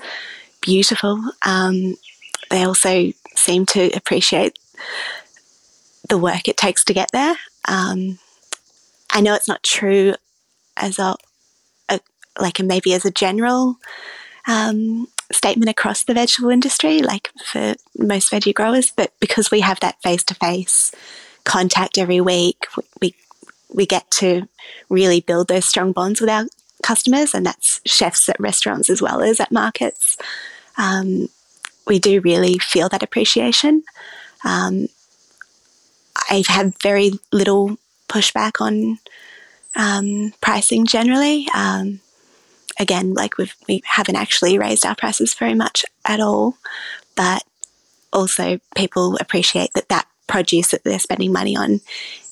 beautiful. 0.61 1.23
Um, 1.47 1.95
they 2.51 2.65
also 2.65 3.13
seem 3.37 3.65
to 3.67 3.91
appreciate 3.93 4.59
the 6.09 6.19
work 6.19 6.49
it 6.49 6.57
takes 6.57 6.85
to 6.85 6.93
get 6.93 7.11
there. 7.13 7.37
Um, 7.67 8.19
I 9.11 9.21
know 9.21 9.35
it's 9.35 9.49
not 9.49 9.63
true 9.63 10.15
as 10.77 10.99
a, 10.99 11.15
a 11.89 12.01
like 12.39 12.59
a, 12.59 12.65
maybe 12.65 12.93
as 12.93 13.05
a 13.05 13.13
general 13.13 13.77
um, 14.49 15.07
statement 15.31 15.71
across 15.71 16.03
the 16.03 16.15
vegetable 16.15 16.51
industry, 16.51 17.03
like 17.03 17.31
for 17.47 17.77
most 17.97 18.33
veggie 18.33 18.53
growers, 18.53 18.91
but 18.91 19.13
because 19.21 19.53
we 19.53 19.61
have 19.61 19.79
that 19.81 20.03
face 20.03 20.25
to 20.25 20.35
face 20.35 20.93
contact 21.45 21.99
every 21.99 22.21
week, 22.21 22.67
we 23.01 23.15
we 23.75 23.87
get 23.87 24.11
to 24.13 24.49
really 24.89 25.21
build 25.21 25.49
those 25.49 25.65
strong 25.65 25.93
bonds 25.93 26.21
with 26.21 26.31
our 26.31 26.47
customers, 26.83 27.35
and 27.35 27.45
that's 27.45 27.81
chefs 27.85 28.29
at 28.29 28.41
restaurants 28.41 28.89
as 28.89 29.03
well 29.03 29.21
as 29.21 29.41
at 29.41 29.53
markets. 29.53 30.17
Um, 30.79 31.29
we 31.87 31.99
do 31.99 32.21
really 32.21 32.59
feel 32.59 32.89
that 32.89 33.03
appreciation. 33.03 33.83
Um, 34.45 34.89
I've 36.31 36.47
had 36.47 36.81
very 36.81 37.13
little 37.33 37.77
pushback 38.09 38.61
on 38.61 38.99
um, 39.77 40.33
pricing 40.41 40.87
generally. 40.87 41.49
Um, 41.55 42.01
again, 42.79 43.15
like 43.15 43.39
we've, 43.39 43.55
we 43.69 43.83
haven't 43.85 44.17
actually 44.17 44.59
raised 44.59 44.87
our 44.87 44.95
prices 44.95 45.35
very 45.35 45.55
much 45.55 45.85
at 46.05 46.21
all, 46.21 46.57
but 47.17 47.43
also 48.13 48.61
people 48.77 49.17
appreciate 49.21 49.73
that 49.75 49.89
that 49.89 50.07
produce 50.27 50.71
that 50.71 50.85
they're 50.85 50.99
spending 50.99 51.33
money 51.33 51.57
on, 51.57 51.81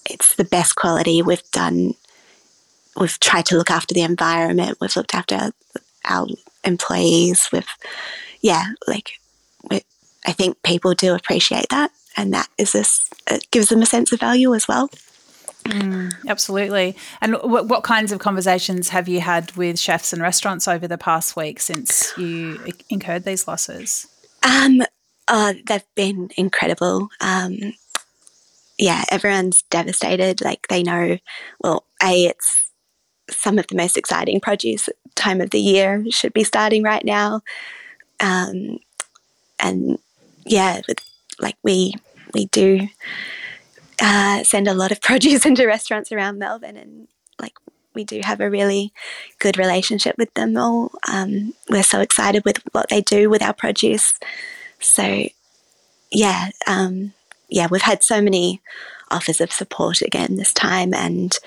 it's 0.08 0.36
the 0.36 0.44
best 0.44 0.76
quality. 0.76 1.22
We've 1.22 1.42
done, 1.52 1.94
we've 2.96 3.18
tried 3.20 3.46
to 3.46 3.56
look 3.56 3.70
after 3.70 3.94
the 3.94 4.02
environment. 4.02 4.78
We've 4.80 4.96
looked 4.96 5.14
after 5.14 5.52
our 6.04 6.26
employees. 6.64 7.48
We've, 7.52 7.66
yeah, 8.40 8.66
like 8.86 9.12
I 10.24 10.32
think 10.32 10.62
people 10.62 10.94
do 10.94 11.14
appreciate 11.14 11.68
that 11.70 11.90
and 12.16 12.32
that 12.32 12.48
is 12.58 12.72
this 12.72 13.08
it 13.30 13.50
gives 13.50 13.68
them 13.68 13.82
a 13.82 13.86
sense 13.86 14.12
of 14.12 14.20
value 14.20 14.54
as 14.54 14.68
well. 14.68 14.88
Mm, 15.64 16.12
absolutely. 16.26 16.96
And 17.20 17.34
w- 17.34 17.64
what 17.64 17.84
kinds 17.84 18.10
of 18.10 18.18
conversations 18.18 18.88
have 18.88 19.08
you 19.08 19.20
had 19.20 19.52
with 19.52 19.78
chefs 19.78 20.12
and 20.12 20.20
restaurants 20.20 20.66
over 20.66 20.88
the 20.88 20.98
past 20.98 21.36
week 21.36 21.60
since 21.60 22.12
you 22.18 22.58
incurred 22.90 23.24
these 23.24 23.46
losses? 23.46 24.08
Um, 24.42 24.82
uh, 25.28 25.54
they've 25.66 25.84
been 25.94 26.30
incredible. 26.36 27.10
Um, 27.20 27.74
yeah, 28.78 29.04
everyone's 29.10 29.62
devastated. 29.70 30.40
Like 30.40 30.66
they 30.68 30.82
know, 30.82 31.18
well, 31.60 31.84
a 32.02 32.26
it's 32.26 32.70
some 33.30 33.58
of 33.58 33.66
the 33.68 33.76
most 33.76 33.96
exciting 33.96 34.40
produce 34.40 34.88
time 35.14 35.40
of 35.40 35.50
the 35.50 35.60
year 35.60 36.04
should 36.10 36.32
be 36.32 36.44
starting 36.44 36.82
right 36.82 37.04
now, 37.04 37.42
um, 38.20 38.78
and 39.60 39.98
yeah, 40.44 40.80
like 41.40 41.56
we 41.62 41.94
we 42.34 42.46
do 42.46 42.88
uh, 44.00 44.42
send 44.42 44.68
a 44.68 44.74
lot 44.74 44.92
of 44.92 45.00
produce 45.02 45.46
into 45.46 45.66
restaurants 45.66 46.12
around 46.12 46.38
Melbourne, 46.38 46.76
and 46.76 47.08
like 47.40 47.54
we 47.94 48.04
do 48.04 48.20
have 48.22 48.40
a 48.40 48.50
really 48.50 48.92
good 49.38 49.58
relationship 49.58 50.16
with 50.18 50.32
them 50.34 50.56
all. 50.56 50.92
Um, 51.10 51.54
we're 51.68 51.82
so 51.82 52.00
excited 52.00 52.44
with 52.44 52.58
what 52.72 52.88
they 52.88 53.00
do 53.00 53.28
with 53.28 53.42
our 53.42 53.52
produce. 53.52 54.18
So, 54.80 55.28
yeah, 56.10 56.50
um, 56.66 57.12
yeah, 57.52 57.68
we've 57.70 57.82
had 57.82 58.02
so 58.02 58.20
many 58.20 58.60
offers 59.10 59.40
of 59.40 59.52
support 59.52 60.00
again 60.02 60.36
this 60.36 60.52
time, 60.52 60.94
and 60.94 61.38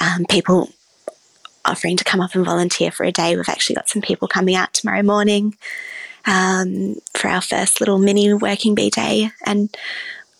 um, 0.00 0.24
people 0.28 0.70
offering 1.64 1.96
to 1.96 2.04
come 2.04 2.20
up 2.20 2.34
and 2.34 2.44
volunteer 2.44 2.90
for 2.90 3.04
a 3.04 3.12
day. 3.12 3.36
We've 3.36 3.48
actually 3.48 3.76
got 3.76 3.88
some 3.88 4.02
people 4.02 4.28
coming 4.28 4.54
out 4.54 4.74
tomorrow 4.74 5.02
morning 5.02 5.56
um, 6.26 6.96
for 7.14 7.28
our 7.28 7.40
first 7.40 7.80
little 7.80 7.98
mini 7.98 8.32
working 8.32 8.74
bee 8.74 8.90
day. 8.90 9.30
And 9.44 9.74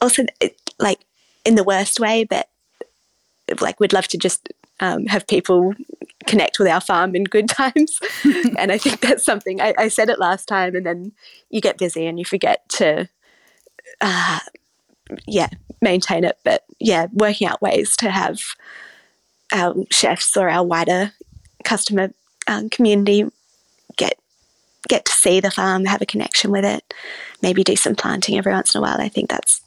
also, 0.01 0.25
it, 0.41 0.57
like 0.79 1.01
in 1.45 1.55
the 1.55 1.65
worst 1.65 2.01
way, 2.01 2.25
but 2.25 2.49
like 3.61 3.81
we'd 3.81 3.93
love 3.93 4.09
to 4.09 4.19
just 4.19 4.49
um, 4.81 5.07
have 5.07 5.27
people 5.27 5.75
connect 6.27 6.59
with 6.59 6.69
our 6.69 6.81
farm 6.81 7.15
in 7.15 7.25
good 7.25 7.49
times. 7.61 8.01
and 8.59 8.73
I 8.73 8.79
think 8.79 9.01
that's 9.01 9.25
something 9.25 9.61
I, 9.61 9.75
I, 9.79 9.89
said 9.89 10.09
it 10.09 10.19
last 10.19 10.47
time, 10.47 10.75
and 10.75 10.85
then 10.85 11.13
you 11.51 11.61
get 11.61 11.79
busy 11.79 12.07
and 12.07 12.19
you 12.19 12.25
forget 12.25 12.69
to, 12.71 13.09
uh, 14.01 14.41
yeah, 15.27 15.49
maintain 15.81 16.25
it. 16.25 16.39
But 16.45 16.65
yeah, 16.79 17.07
working 17.13 17.47
out 17.47 17.63
ways 17.63 17.97
to 17.99 18.11
have 18.11 18.41
our 19.53 19.75
chefs 19.91 20.37
or 20.37 20.49
our 20.49 20.65
wider 20.65 21.13
customer 21.65 22.13
um, 22.47 22.69
community 22.69 23.25
get 23.97 24.19
get 24.89 25.05
to 25.07 25.13
see 25.13 25.41
the 25.41 25.51
farm, 25.51 25.87
have 25.87 26.03
a 26.03 26.07
connection 26.07 26.51
with 26.51 26.65
it, 26.65 26.93
maybe 27.41 27.65
do 27.65 27.77
some 27.77 27.95
planting 27.95 28.37
every 28.37 28.53
once 28.53 28.75
in 28.75 28.79
a 28.79 28.83
while. 28.83 29.01
I 29.01 29.09
think 29.09 29.31
that's 29.31 29.63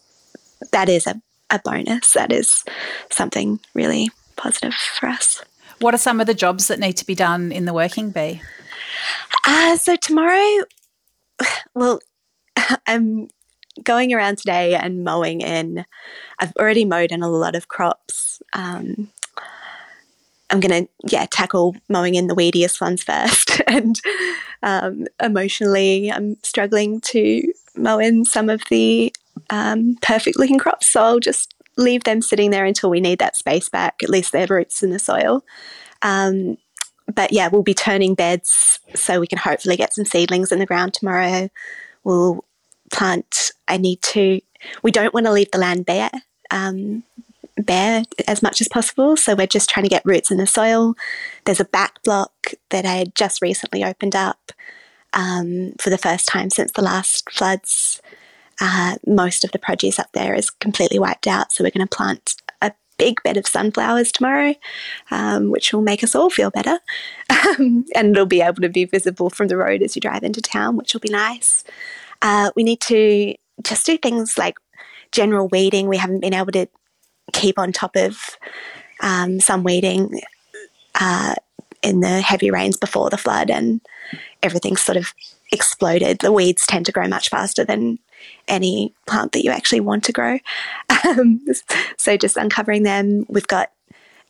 that 0.72 0.89
is 0.89 1.08
a, 1.08 1.22
a 1.50 1.60
bonus. 1.63 2.13
That 2.13 2.32
is 2.32 2.63
something 3.10 3.60
really 3.74 4.10
positive 4.36 4.74
for 4.74 5.08
us. 5.08 5.41
What 5.79 5.94
are 5.94 6.00
some 6.00 6.20
of 6.20 6.27
the 6.27 6.34
jobs 6.34 6.67
that 6.67 6.79
need 6.79 6.98
to 6.98 7.06
be 7.06 7.15
done 7.15 7.51
in 7.51 7.65
the 7.65 7.74
working 7.74 8.12
bee? 8.12 8.41
Uh, 9.46 9.77
so 9.77 9.96
tomorrow, 9.96 10.63
well, 11.75 12.00
I'm 12.88 13.29
going 13.84 14.13
around 14.13 14.38
today 14.38 14.75
and 14.75 15.03
mowing 15.03 15.41
in. 15.41 15.86
I've 16.39 16.55
already 16.57 16.86
mowed 16.86 17.12
in 17.12 17.24
a 17.24 17.29
lot 17.29 17.55
of 17.55 17.67
crops. 17.67 18.41
Um, 18.53 19.10
I'm 20.50 20.60
going 20.60 20.86
to, 20.86 20.89
yeah, 21.07 21.25
tackle 21.29 21.75
mowing 21.89 22.15
in 22.15 22.27
the 22.27 22.36
weediest 22.36 22.79
ones 22.79 23.03
first. 23.03 23.62
and 23.67 24.00
um, 24.63 25.07
emotionally, 25.22 26.12
I'm 26.12 26.38
struggling 26.43 27.01
to 27.01 27.53
mow 27.75 28.00
in 28.00 28.25
some 28.25 28.50
of 28.50 28.62
the 28.69 29.13
um, 29.50 29.98
perfect 30.01 30.38
looking 30.38 30.57
crops. 30.57 30.88
So 30.88 31.01
I'll 31.01 31.19
just 31.19 31.53
leave 31.77 32.03
them 32.05 32.22
sitting 32.22 32.51
there 32.51 32.65
until 32.65 32.89
we 32.89 33.00
need 33.00 33.19
that 33.19 33.36
space 33.36 33.69
back, 33.69 34.01
at 34.01 34.10
least 34.10 34.31
their 34.31 34.48
roots 34.48 34.81
in 34.84 34.89
the 34.89 35.00
soil. 35.00 35.43
Um, 36.01 36.57
but 37.13 37.31
yeah, 37.31 37.48
we'll 37.48 37.63
be 37.63 37.74
turning 37.74 38.15
beds 38.15 38.79
so 38.96 39.19
we 39.19 39.27
can 39.27 39.38
hopefully 39.38 39.77
get 39.77 39.93
some 39.93 40.05
seedlings 40.05 40.51
in 40.51 40.60
the 40.60 40.65
ground 40.65 40.93
tomorrow. 40.93 41.50
We'll 42.03 42.43
plant, 42.91 43.51
I 43.67 43.77
need 43.77 44.01
to, 44.03 44.41
we 44.84 44.91
don't 44.91 45.13
want 45.13 45.25
to 45.25 45.32
leave 45.32 45.51
the 45.51 45.58
land 45.58 45.86
bare. 45.86 46.12
Um, 46.51 47.03
bare 47.58 48.03
as 48.27 48.44
much 48.44 48.62
as 48.62 48.67
possible. 48.67 49.17
So 49.17 49.36
we're 49.36 49.48
just 49.48 49.70
trying 49.70 49.84
to 49.84 49.89
get 49.89 50.06
roots 50.06 50.32
in 50.32 50.38
the 50.38 50.48
soil. 50.48 50.96
There's 51.46 51.60
a 51.60 51.65
back 51.65 52.01
block 52.03 52.53
that 52.70 52.86
I 52.86 52.96
had 52.96 53.15
just 53.15 53.41
recently 53.41 53.84
opened 53.84 54.15
up 54.15 54.51
um, 55.13 55.74
for 55.79 55.89
the 55.89 55.98
first 55.98 56.27
time 56.27 56.50
since 56.50 56.72
the 56.72 56.82
last 56.82 57.29
floods. 57.32 58.01
Uh, 58.60 58.96
most 59.06 59.44
of 59.44 59.51
the 59.51 59.60
produce 59.60 60.00
up 60.00 60.12
there 60.13 60.34
is 60.34 60.50
completely 60.50 61.00
wiped 61.00 61.27
out. 61.27 61.51
So 61.51 61.63
we're 61.63 61.72
going 61.72 61.88
to 61.88 61.96
plant 61.96 62.36
a 62.62 62.72
big 62.98 63.22
bed 63.24 63.38
of 63.38 63.48
sunflowers 63.48 64.12
tomorrow, 64.12 64.56
um, 65.12 65.51
which 65.51 65.74
will 65.74 65.82
make 65.82 66.03
us 66.03 66.15
all 66.15 66.29
feel 66.29 66.51
better. 66.51 66.79
Um, 67.60 67.86
and 67.96 68.12
it'll 68.12 68.25
be 68.25 68.41
able 68.41 68.62
to 68.62 68.70
be 68.70 68.84
visible 68.86 69.29
from 69.29 69.48
the 69.48 69.58
road 69.58 69.82
as 69.82 69.96
you 69.96 70.01
drive 70.01 70.24
into 70.24 70.41
town, 70.41 70.75
which 70.75 70.94
will 70.94 71.00
be 71.00 71.10
nice. 71.10 71.63
Uh, 72.21 72.51
we 72.55 72.63
need 72.63 72.81
to 72.81 73.36
just 73.63 73.86
do 73.86 73.97
things 73.97 74.38
like 74.38 74.57
general 75.12 75.47
weeding. 75.47 75.88
We 75.88 75.97
haven't 75.97 76.19
been 76.19 76.33
able 76.33 76.51
to 76.51 76.67
keep 77.33 77.59
on 77.59 77.71
top 77.71 77.95
of 77.95 78.38
um, 79.01 79.39
some 79.39 79.63
weeding 79.63 80.21
uh, 81.00 81.36
in 81.81 82.00
the 82.00 82.21
heavy 82.21 82.51
rains 82.51 82.77
before 82.77 83.09
the 83.09 83.17
flood, 83.17 83.50
and 83.50 83.81
everything 84.41 84.77
sort 84.77 84.97
of 84.97 85.13
exploded. 85.51 86.19
The 86.19 86.31
weeds 86.31 86.65
tend 86.65 86.86
to 86.88 86.91
grow 86.91 87.07
much 87.07 87.29
faster 87.29 87.63
than 87.63 88.00
any 88.47 88.93
plant 89.05 89.31
that 89.31 89.43
you 89.43 89.51
actually 89.51 89.79
want 89.81 90.03
to 90.05 90.12
grow. 90.12 90.39
Um, 91.05 91.45
so 91.95 92.17
just 92.17 92.38
uncovering 92.38 92.81
them. 92.81 93.24
We've 93.29 93.47
got 93.47 93.69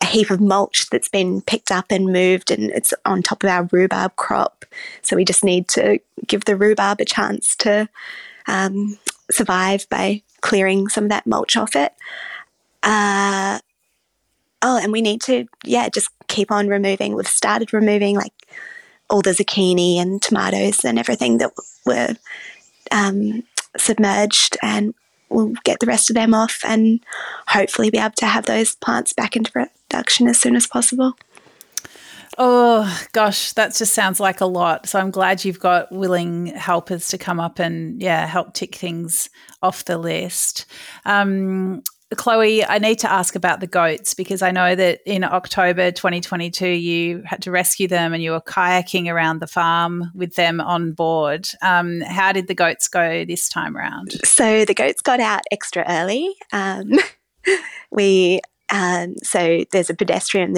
a 0.01 0.05
heap 0.05 0.29
of 0.29 0.39
mulch 0.39 0.89
that's 0.89 1.09
been 1.09 1.41
picked 1.41 1.71
up 1.71 1.85
and 1.89 2.11
moved, 2.11 2.51
and 2.51 2.71
it's 2.71 2.93
on 3.05 3.23
top 3.23 3.43
of 3.43 3.49
our 3.49 3.67
rhubarb 3.71 4.15
crop. 4.15 4.65
So 5.01 5.15
we 5.15 5.25
just 5.25 5.43
need 5.43 5.67
to 5.69 5.99
give 6.27 6.45
the 6.45 6.55
rhubarb 6.55 6.99
a 7.01 7.05
chance 7.05 7.55
to 7.57 7.89
um, 8.47 8.97
survive 9.31 9.87
by 9.89 10.21
clearing 10.41 10.87
some 10.87 11.05
of 11.05 11.09
that 11.09 11.25
mulch 11.25 11.57
off 11.57 11.75
it. 11.75 11.93
Uh, 12.83 13.59
oh, 14.61 14.79
and 14.81 14.91
we 14.91 15.01
need 15.01 15.21
to, 15.21 15.47
yeah, 15.63 15.89
just 15.89 16.09
keep 16.27 16.51
on 16.51 16.67
removing. 16.67 17.15
We've 17.15 17.27
started 17.27 17.73
removing 17.73 18.15
like 18.15 18.33
all 19.09 19.21
the 19.21 19.31
zucchini 19.31 19.95
and 19.97 20.21
tomatoes 20.21 20.85
and 20.85 20.99
everything 20.99 21.39
that 21.39 21.51
were 21.85 22.15
um, 22.91 23.43
submerged, 23.77 24.57
and 24.61 24.93
we'll 25.29 25.53
get 25.63 25.79
the 25.79 25.85
rest 25.85 26.09
of 26.09 26.15
them 26.15 26.33
off 26.33 26.61
and 26.63 26.99
hopefully 27.47 27.89
be 27.89 27.97
able 27.97 28.11
to 28.11 28.25
have 28.25 28.45
those 28.45 28.75
plants 28.75 29.11
back 29.13 29.35
into 29.35 29.51
production 29.89 30.27
as 30.27 30.39
soon 30.39 30.55
as 30.55 30.67
possible. 30.67 31.13
Oh 32.39 33.01
gosh, 33.13 33.53
that 33.53 33.75
just 33.75 33.93
sounds 33.93 34.19
like 34.19 34.41
a 34.41 34.45
lot. 34.45 34.87
So 34.87 34.99
I'm 34.99 35.09
glad 35.09 35.43
you've 35.43 35.59
got 35.59 35.91
willing 35.91 36.47
helpers 36.47 37.07
to 37.09 37.17
come 37.17 37.39
up 37.39 37.57
and 37.57 37.99
yeah 38.01 38.27
help 38.27 38.53
tick 38.53 38.75
things 38.75 39.29
off 39.63 39.85
the 39.85 39.97
list. 39.97 40.65
Um, 41.05 41.81
Chloe, 42.15 42.63
I 42.63 42.77
need 42.77 42.99
to 42.99 43.11
ask 43.11 43.35
about 43.35 43.59
the 43.59 43.67
goats 43.67 44.13
because 44.13 44.41
I 44.41 44.51
know 44.51 44.75
that 44.75 45.01
in 45.05 45.25
October 45.25 45.91
2022 45.91 46.65
you 46.67 47.21
had 47.25 47.41
to 47.41 47.51
rescue 47.51 47.87
them 47.87 48.13
and 48.13 48.23
you 48.23 48.31
were 48.31 48.41
kayaking 48.41 49.11
around 49.11 49.39
the 49.39 49.47
farm 49.47 50.11
with 50.13 50.35
them 50.35 50.61
on 50.61 50.93
board. 50.93 51.49
Um, 51.61 52.01
how 52.01 52.31
did 52.31 52.47
the 52.47 52.55
goats 52.55 52.87
go 52.87 53.25
this 53.25 53.49
time 53.49 53.75
around? 53.75 54.11
So 54.23 54.63
the 54.63 54.73
goats 54.73 55.01
got 55.01 55.19
out 55.19 55.41
extra 55.51 55.83
early. 55.85 56.33
Um, 56.53 56.93
we 57.91 58.39
um, 58.69 59.15
so 59.23 59.63
there's 59.71 59.89
a 59.89 59.95
pedestrian 59.95 60.53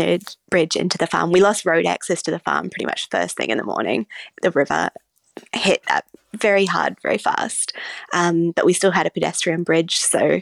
bridge 0.49 0.75
into 0.75 0.97
the 0.97 1.07
farm. 1.07 1.31
We 1.31 1.41
lost 1.41 1.65
road 1.65 1.85
access 1.85 2.21
to 2.23 2.31
the 2.31 2.39
farm 2.39 2.69
pretty 2.69 2.85
much 2.85 3.09
first 3.09 3.37
thing 3.37 3.49
in 3.49 3.57
the 3.57 3.63
morning. 3.63 4.07
The 4.41 4.51
river 4.51 4.89
hit 5.53 5.83
that 5.87 6.05
very 6.35 6.65
hard, 6.65 6.97
very 7.01 7.17
fast, 7.17 7.73
um, 8.13 8.51
but 8.51 8.65
we 8.65 8.73
still 8.73 8.91
had 8.91 9.05
a 9.05 9.11
pedestrian 9.11 9.63
bridge, 9.63 9.97
so 9.97 10.41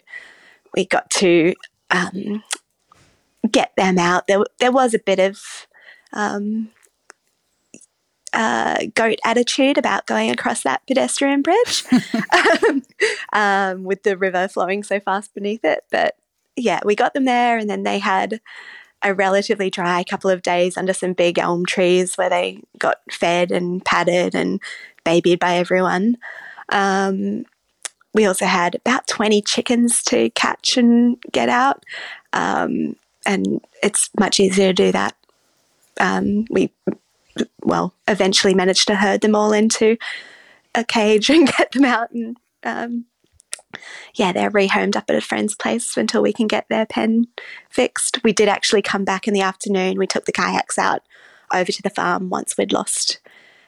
we 0.75 0.85
got 0.85 1.09
to 1.11 1.53
um, 1.91 2.43
get 3.49 3.73
them 3.77 3.97
out. 3.97 4.27
There, 4.27 4.43
there 4.59 4.71
was 4.71 4.93
a 4.93 4.99
bit 4.99 5.19
of 5.19 5.67
um, 6.13 6.69
uh, 8.33 8.85
goat 8.95 9.19
attitude 9.25 9.77
about 9.77 10.05
going 10.05 10.29
across 10.29 10.63
that 10.63 10.85
pedestrian 10.87 11.41
bridge 11.41 11.83
um, 13.33 13.83
with 13.83 14.03
the 14.03 14.17
river 14.17 14.47
flowing 14.47 14.83
so 14.83 14.99
fast 14.99 15.33
beneath 15.33 15.63
it. 15.63 15.83
But 15.91 16.15
yeah, 16.57 16.81
we 16.83 16.95
got 16.95 17.13
them 17.13 17.25
there, 17.25 17.57
and 17.57 17.69
then 17.69 17.83
they 17.83 17.99
had 17.99 18.41
a 19.03 19.13
relatively 19.13 19.69
dry 19.69 20.03
couple 20.03 20.29
of 20.29 20.41
days 20.41 20.75
under 20.75 20.93
some 20.93 21.13
big 21.13 21.37
elm 21.37 21.65
trees 21.65 22.17
where 22.17 22.29
they 22.29 22.59
got 22.79 22.97
fed 23.11 23.51
and 23.51 23.85
patted 23.85 24.33
and 24.33 24.59
babied 25.03 25.39
by 25.39 25.55
everyone. 25.55 26.17
Um, 26.69 27.45
we 28.13 28.25
also 28.25 28.45
had 28.45 28.75
about 28.75 29.07
20 29.07 29.41
chickens 29.43 30.01
to 30.05 30.31
catch 30.31 30.77
and 30.77 31.21
get 31.31 31.49
out. 31.49 31.83
Um, 32.33 32.95
and 33.25 33.61
it's 33.83 34.09
much 34.19 34.39
easier 34.39 34.69
to 34.69 34.73
do 34.73 34.91
that. 34.91 35.15
Um, 35.99 36.45
we, 36.49 36.71
well, 37.61 37.93
eventually 38.07 38.55
managed 38.55 38.87
to 38.87 38.95
herd 38.95 39.21
them 39.21 39.35
all 39.35 39.53
into 39.53 39.97
a 40.73 40.83
cage 40.83 41.29
and 41.29 41.47
get 41.47 41.71
them 41.71 41.85
out. 41.85 42.11
And 42.11 42.37
um, 42.63 43.05
yeah, 44.15 44.31
they're 44.31 44.51
rehomed 44.51 44.95
up 44.95 45.05
at 45.09 45.15
a 45.15 45.21
friend's 45.21 45.55
place 45.55 45.97
until 45.97 46.21
we 46.21 46.33
can 46.33 46.47
get 46.47 46.67
their 46.69 46.85
pen 46.85 47.27
fixed. 47.69 48.23
We 48.23 48.33
did 48.33 48.49
actually 48.49 48.81
come 48.81 49.03
back 49.03 49.27
in 49.27 49.33
the 49.33 49.41
afternoon. 49.41 49.97
We 49.97 50.07
took 50.07 50.25
the 50.25 50.31
kayaks 50.31 50.77
out 50.77 51.01
over 51.53 51.71
to 51.71 51.81
the 51.81 51.89
farm 51.89 52.29
once 52.29 52.57
we'd 52.57 52.73
lost 52.73 53.19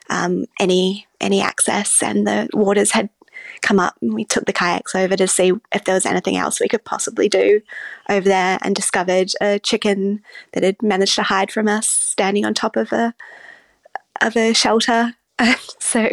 um, 0.09 0.45
any 0.59 1.07
any 1.21 1.41
access 1.41 2.01
and 2.01 2.25
the 2.25 2.49
waters 2.53 2.91
had 2.91 3.09
come 3.61 3.79
up 3.79 3.95
and 4.01 4.13
we 4.13 4.25
took 4.25 4.45
the 4.45 4.53
kayaks 4.53 4.95
over 4.95 5.15
to 5.15 5.27
see 5.27 5.51
if 5.73 5.83
there 5.83 5.95
was 5.95 6.05
anything 6.05 6.37
else 6.37 6.59
we 6.59 6.67
could 6.67 6.83
possibly 6.83 7.29
do 7.29 7.61
over 8.09 8.27
there 8.27 8.57
and 8.61 8.75
discovered 8.75 9.31
a 9.41 9.59
chicken 9.59 10.21
that 10.53 10.63
had 10.63 10.81
managed 10.81 11.15
to 11.15 11.23
hide 11.23 11.51
from 11.51 11.67
us 11.67 11.87
standing 11.87 12.45
on 12.45 12.53
top 12.53 12.75
of 12.75 12.91
a 12.91 13.13
of 14.21 14.35
a 14.35 14.53
shelter. 14.53 15.15
so 15.79 16.09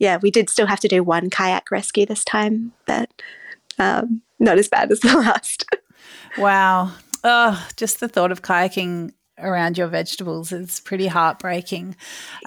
yeah, 0.00 0.16
we 0.20 0.30
did 0.30 0.50
still 0.50 0.66
have 0.66 0.80
to 0.80 0.88
do 0.88 1.04
one 1.04 1.30
kayak 1.30 1.70
rescue 1.70 2.06
this 2.06 2.24
time, 2.24 2.72
but 2.86 3.10
um, 3.78 4.22
not 4.40 4.58
as 4.58 4.66
bad 4.66 4.90
as 4.90 5.00
the 5.00 5.08
last. 5.16 5.64
wow. 6.38 6.90
Oh, 7.22 7.68
just 7.76 8.00
the 8.00 8.08
thought 8.08 8.32
of 8.32 8.40
kayaking 8.40 9.12
around 9.38 9.76
your 9.76 9.88
vegetables 9.88 10.52
is 10.52 10.80
pretty 10.80 11.06
heartbreaking. 11.06 11.94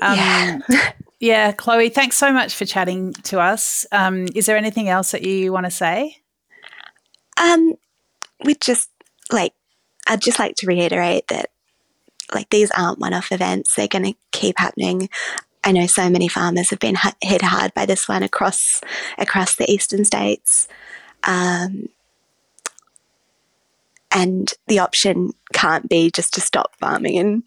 Um, 0.02 0.18
yeah. 0.18 0.60
yeah, 1.20 1.52
Chloe, 1.52 1.90
thanks 1.90 2.18
so 2.18 2.34
much 2.34 2.56
for 2.56 2.66
chatting 2.66 3.14
to 3.14 3.40
us. 3.40 3.86
Um, 3.92 4.28
is 4.36 4.48
there 4.48 4.58
anything 4.58 4.90
else 4.90 5.12
that 5.12 5.22
you 5.22 5.54
want 5.54 5.68
to 5.68 5.72
say? 5.72 6.18
Um, 7.38 7.76
we 8.44 8.56
just 8.56 8.90
like, 9.32 9.54
I'd 10.08 10.22
just 10.22 10.40
like 10.40 10.56
to 10.58 10.68
reiterate 10.68 11.28
that 11.28 11.52
like 12.34 12.50
these 12.50 12.72
aren't 12.72 13.00
one-off 13.00 13.32
events; 13.32 13.76
they're 13.76 13.88
going 13.88 14.06
to 14.06 14.14
keep 14.32 14.58
happening. 14.58 15.10
I 15.64 15.72
know 15.72 15.88
so 15.88 16.10
many 16.10 16.28
farmers 16.28 16.70
have 16.70 16.80
been 16.80 16.98
hit 17.22 17.42
hard 17.42 17.74
by 17.74 17.86
this 17.86 18.08
one 18.08 18.24
across 18.24 18.82
across 19.18 19.56
the 19.56 19.70
eastern 19.72 20.06
states. 20.06 20.68
Um, 21.24 21.90
and 24.12 24.54
the 24.68 24.80
option 24.80 25.32
can't 25.54 25.90
be 25.90 26.12
just 26.12 26.34
to 26.36 26.42
stop 26.42 26.76
farming 26.76 27.16
in 27.16 27.44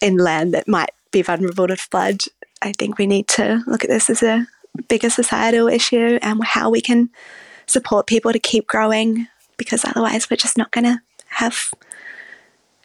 in 0.00 0.16
land 0.16 0.54
that 0.54 0.68
might 0.68 0.90
be 1.10 1.22
vulnerable 1.22 1.66
to 1.66 1.76
flood. 1.76 2.22
I 2.62 2.72
think 2.72 2.98
we 2.98 3.06
need 3.06 3.28
to 3.28 3.62
look 3.66 3.84
at 3.84 3.90
this 3.90 4.10
as 4.10 4.22
a 4.22 4.46
bigger 4.88 5.10
societal 5.10 5.68
issue 5.68 6.18
and 6.22 6.44
how 6.44 6.70
we 6.70 6.80
can 6.80 7.10
support 7.66 8.06
people 8.06 8.32
to 8.32 8.38
keep 8.38 8.66
growing 8.66 9.26
because 9.56 9.84
otherwise 9.84 10.30
we're 10.30 10.36
just 10.36 10.58
not 10.58 10.70
going 10.70 10.84
to 10.84 11.00
have 11.28 11.72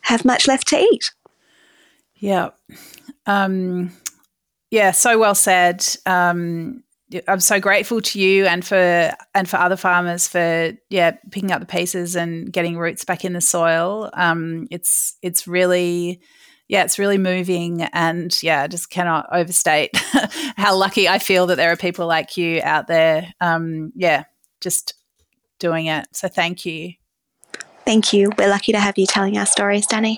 have 0.02 0.26
much 0.26 0.48
left 0.48 0.68
to 0.68 0.78
eat. 0.78 1.14
Yeah. 2.18 2.50
Um, 3.26 3.92
yeah, 4.76 4.92
so 4.92 5.18
well 5.18 5.36
said. 5.36 5.88
Um, 6.06 6.84
I'm 7.30 7.40
so 7.40 7.62
grateful 7.62 8.02
to 8.02 8.20
you 8.20 8.46
and 8.46 8.66
for 8.66 9.10
and 9.34 9.50
for 9.50 9.56
other 9.56 9.78
farmers 9.78 10.28
for 10.28 10.74
yeah 10.90 11.12
picking 11.32 11.54
up 11.54 11.62
the 11.62 11.66
pieces 11.66 12.18
and 12.18 12.52
getting 12.52 12.78
roots 12.78 13.06
back 13.06 13.24
in 13.24 13.32
the 13.32 13.40
soil. 13.40 14.10
Um, 14.14 14.68
it's 14.72 15.16
it's 15.22 15.48
really 15.48 16.20
yeah, 16.68 16.84
it's 16.84 17.00
really 17.00 17.18
moving. 17.18 17.84
And 17.84 18.38
yeah, 18.44 18.64
I 18.64 18.68
just 18.68 18.90
cannot 18.90 19.28
overstate 19.32 19.92
how 20.58 20.76
lucky 20.76 21.08
I 21.08 21.20
feel 21.20 21.48
that 21.48 21.56
there 21.56 21.72
are 21.72 21.78
people 21.78 22.06
like 22.06 22.36
you 22.36 22.60
out 22.62 22.88
there. 22.88 23.34
Um, 23.40 23.94
yeah, 23.96 24.26
just 24.60 24.94
doing 25.58 25.86
it. 25.86 26.06
So 26.12 26.28
thank 26.28 26.66
you. 26.66 26.96
Thank 27.86 28.12
you. 28.12 28.30
We're 28.38 28.50
lucky 28.50 28.74
to 28.74 28.80
have 28.80 28.98
you 28.98 29.06
telling 29.06 29.38
our 29.38 29.46
stories, 29.46 29.88
Dani. 29.88 30.18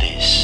this. 0.00 0.39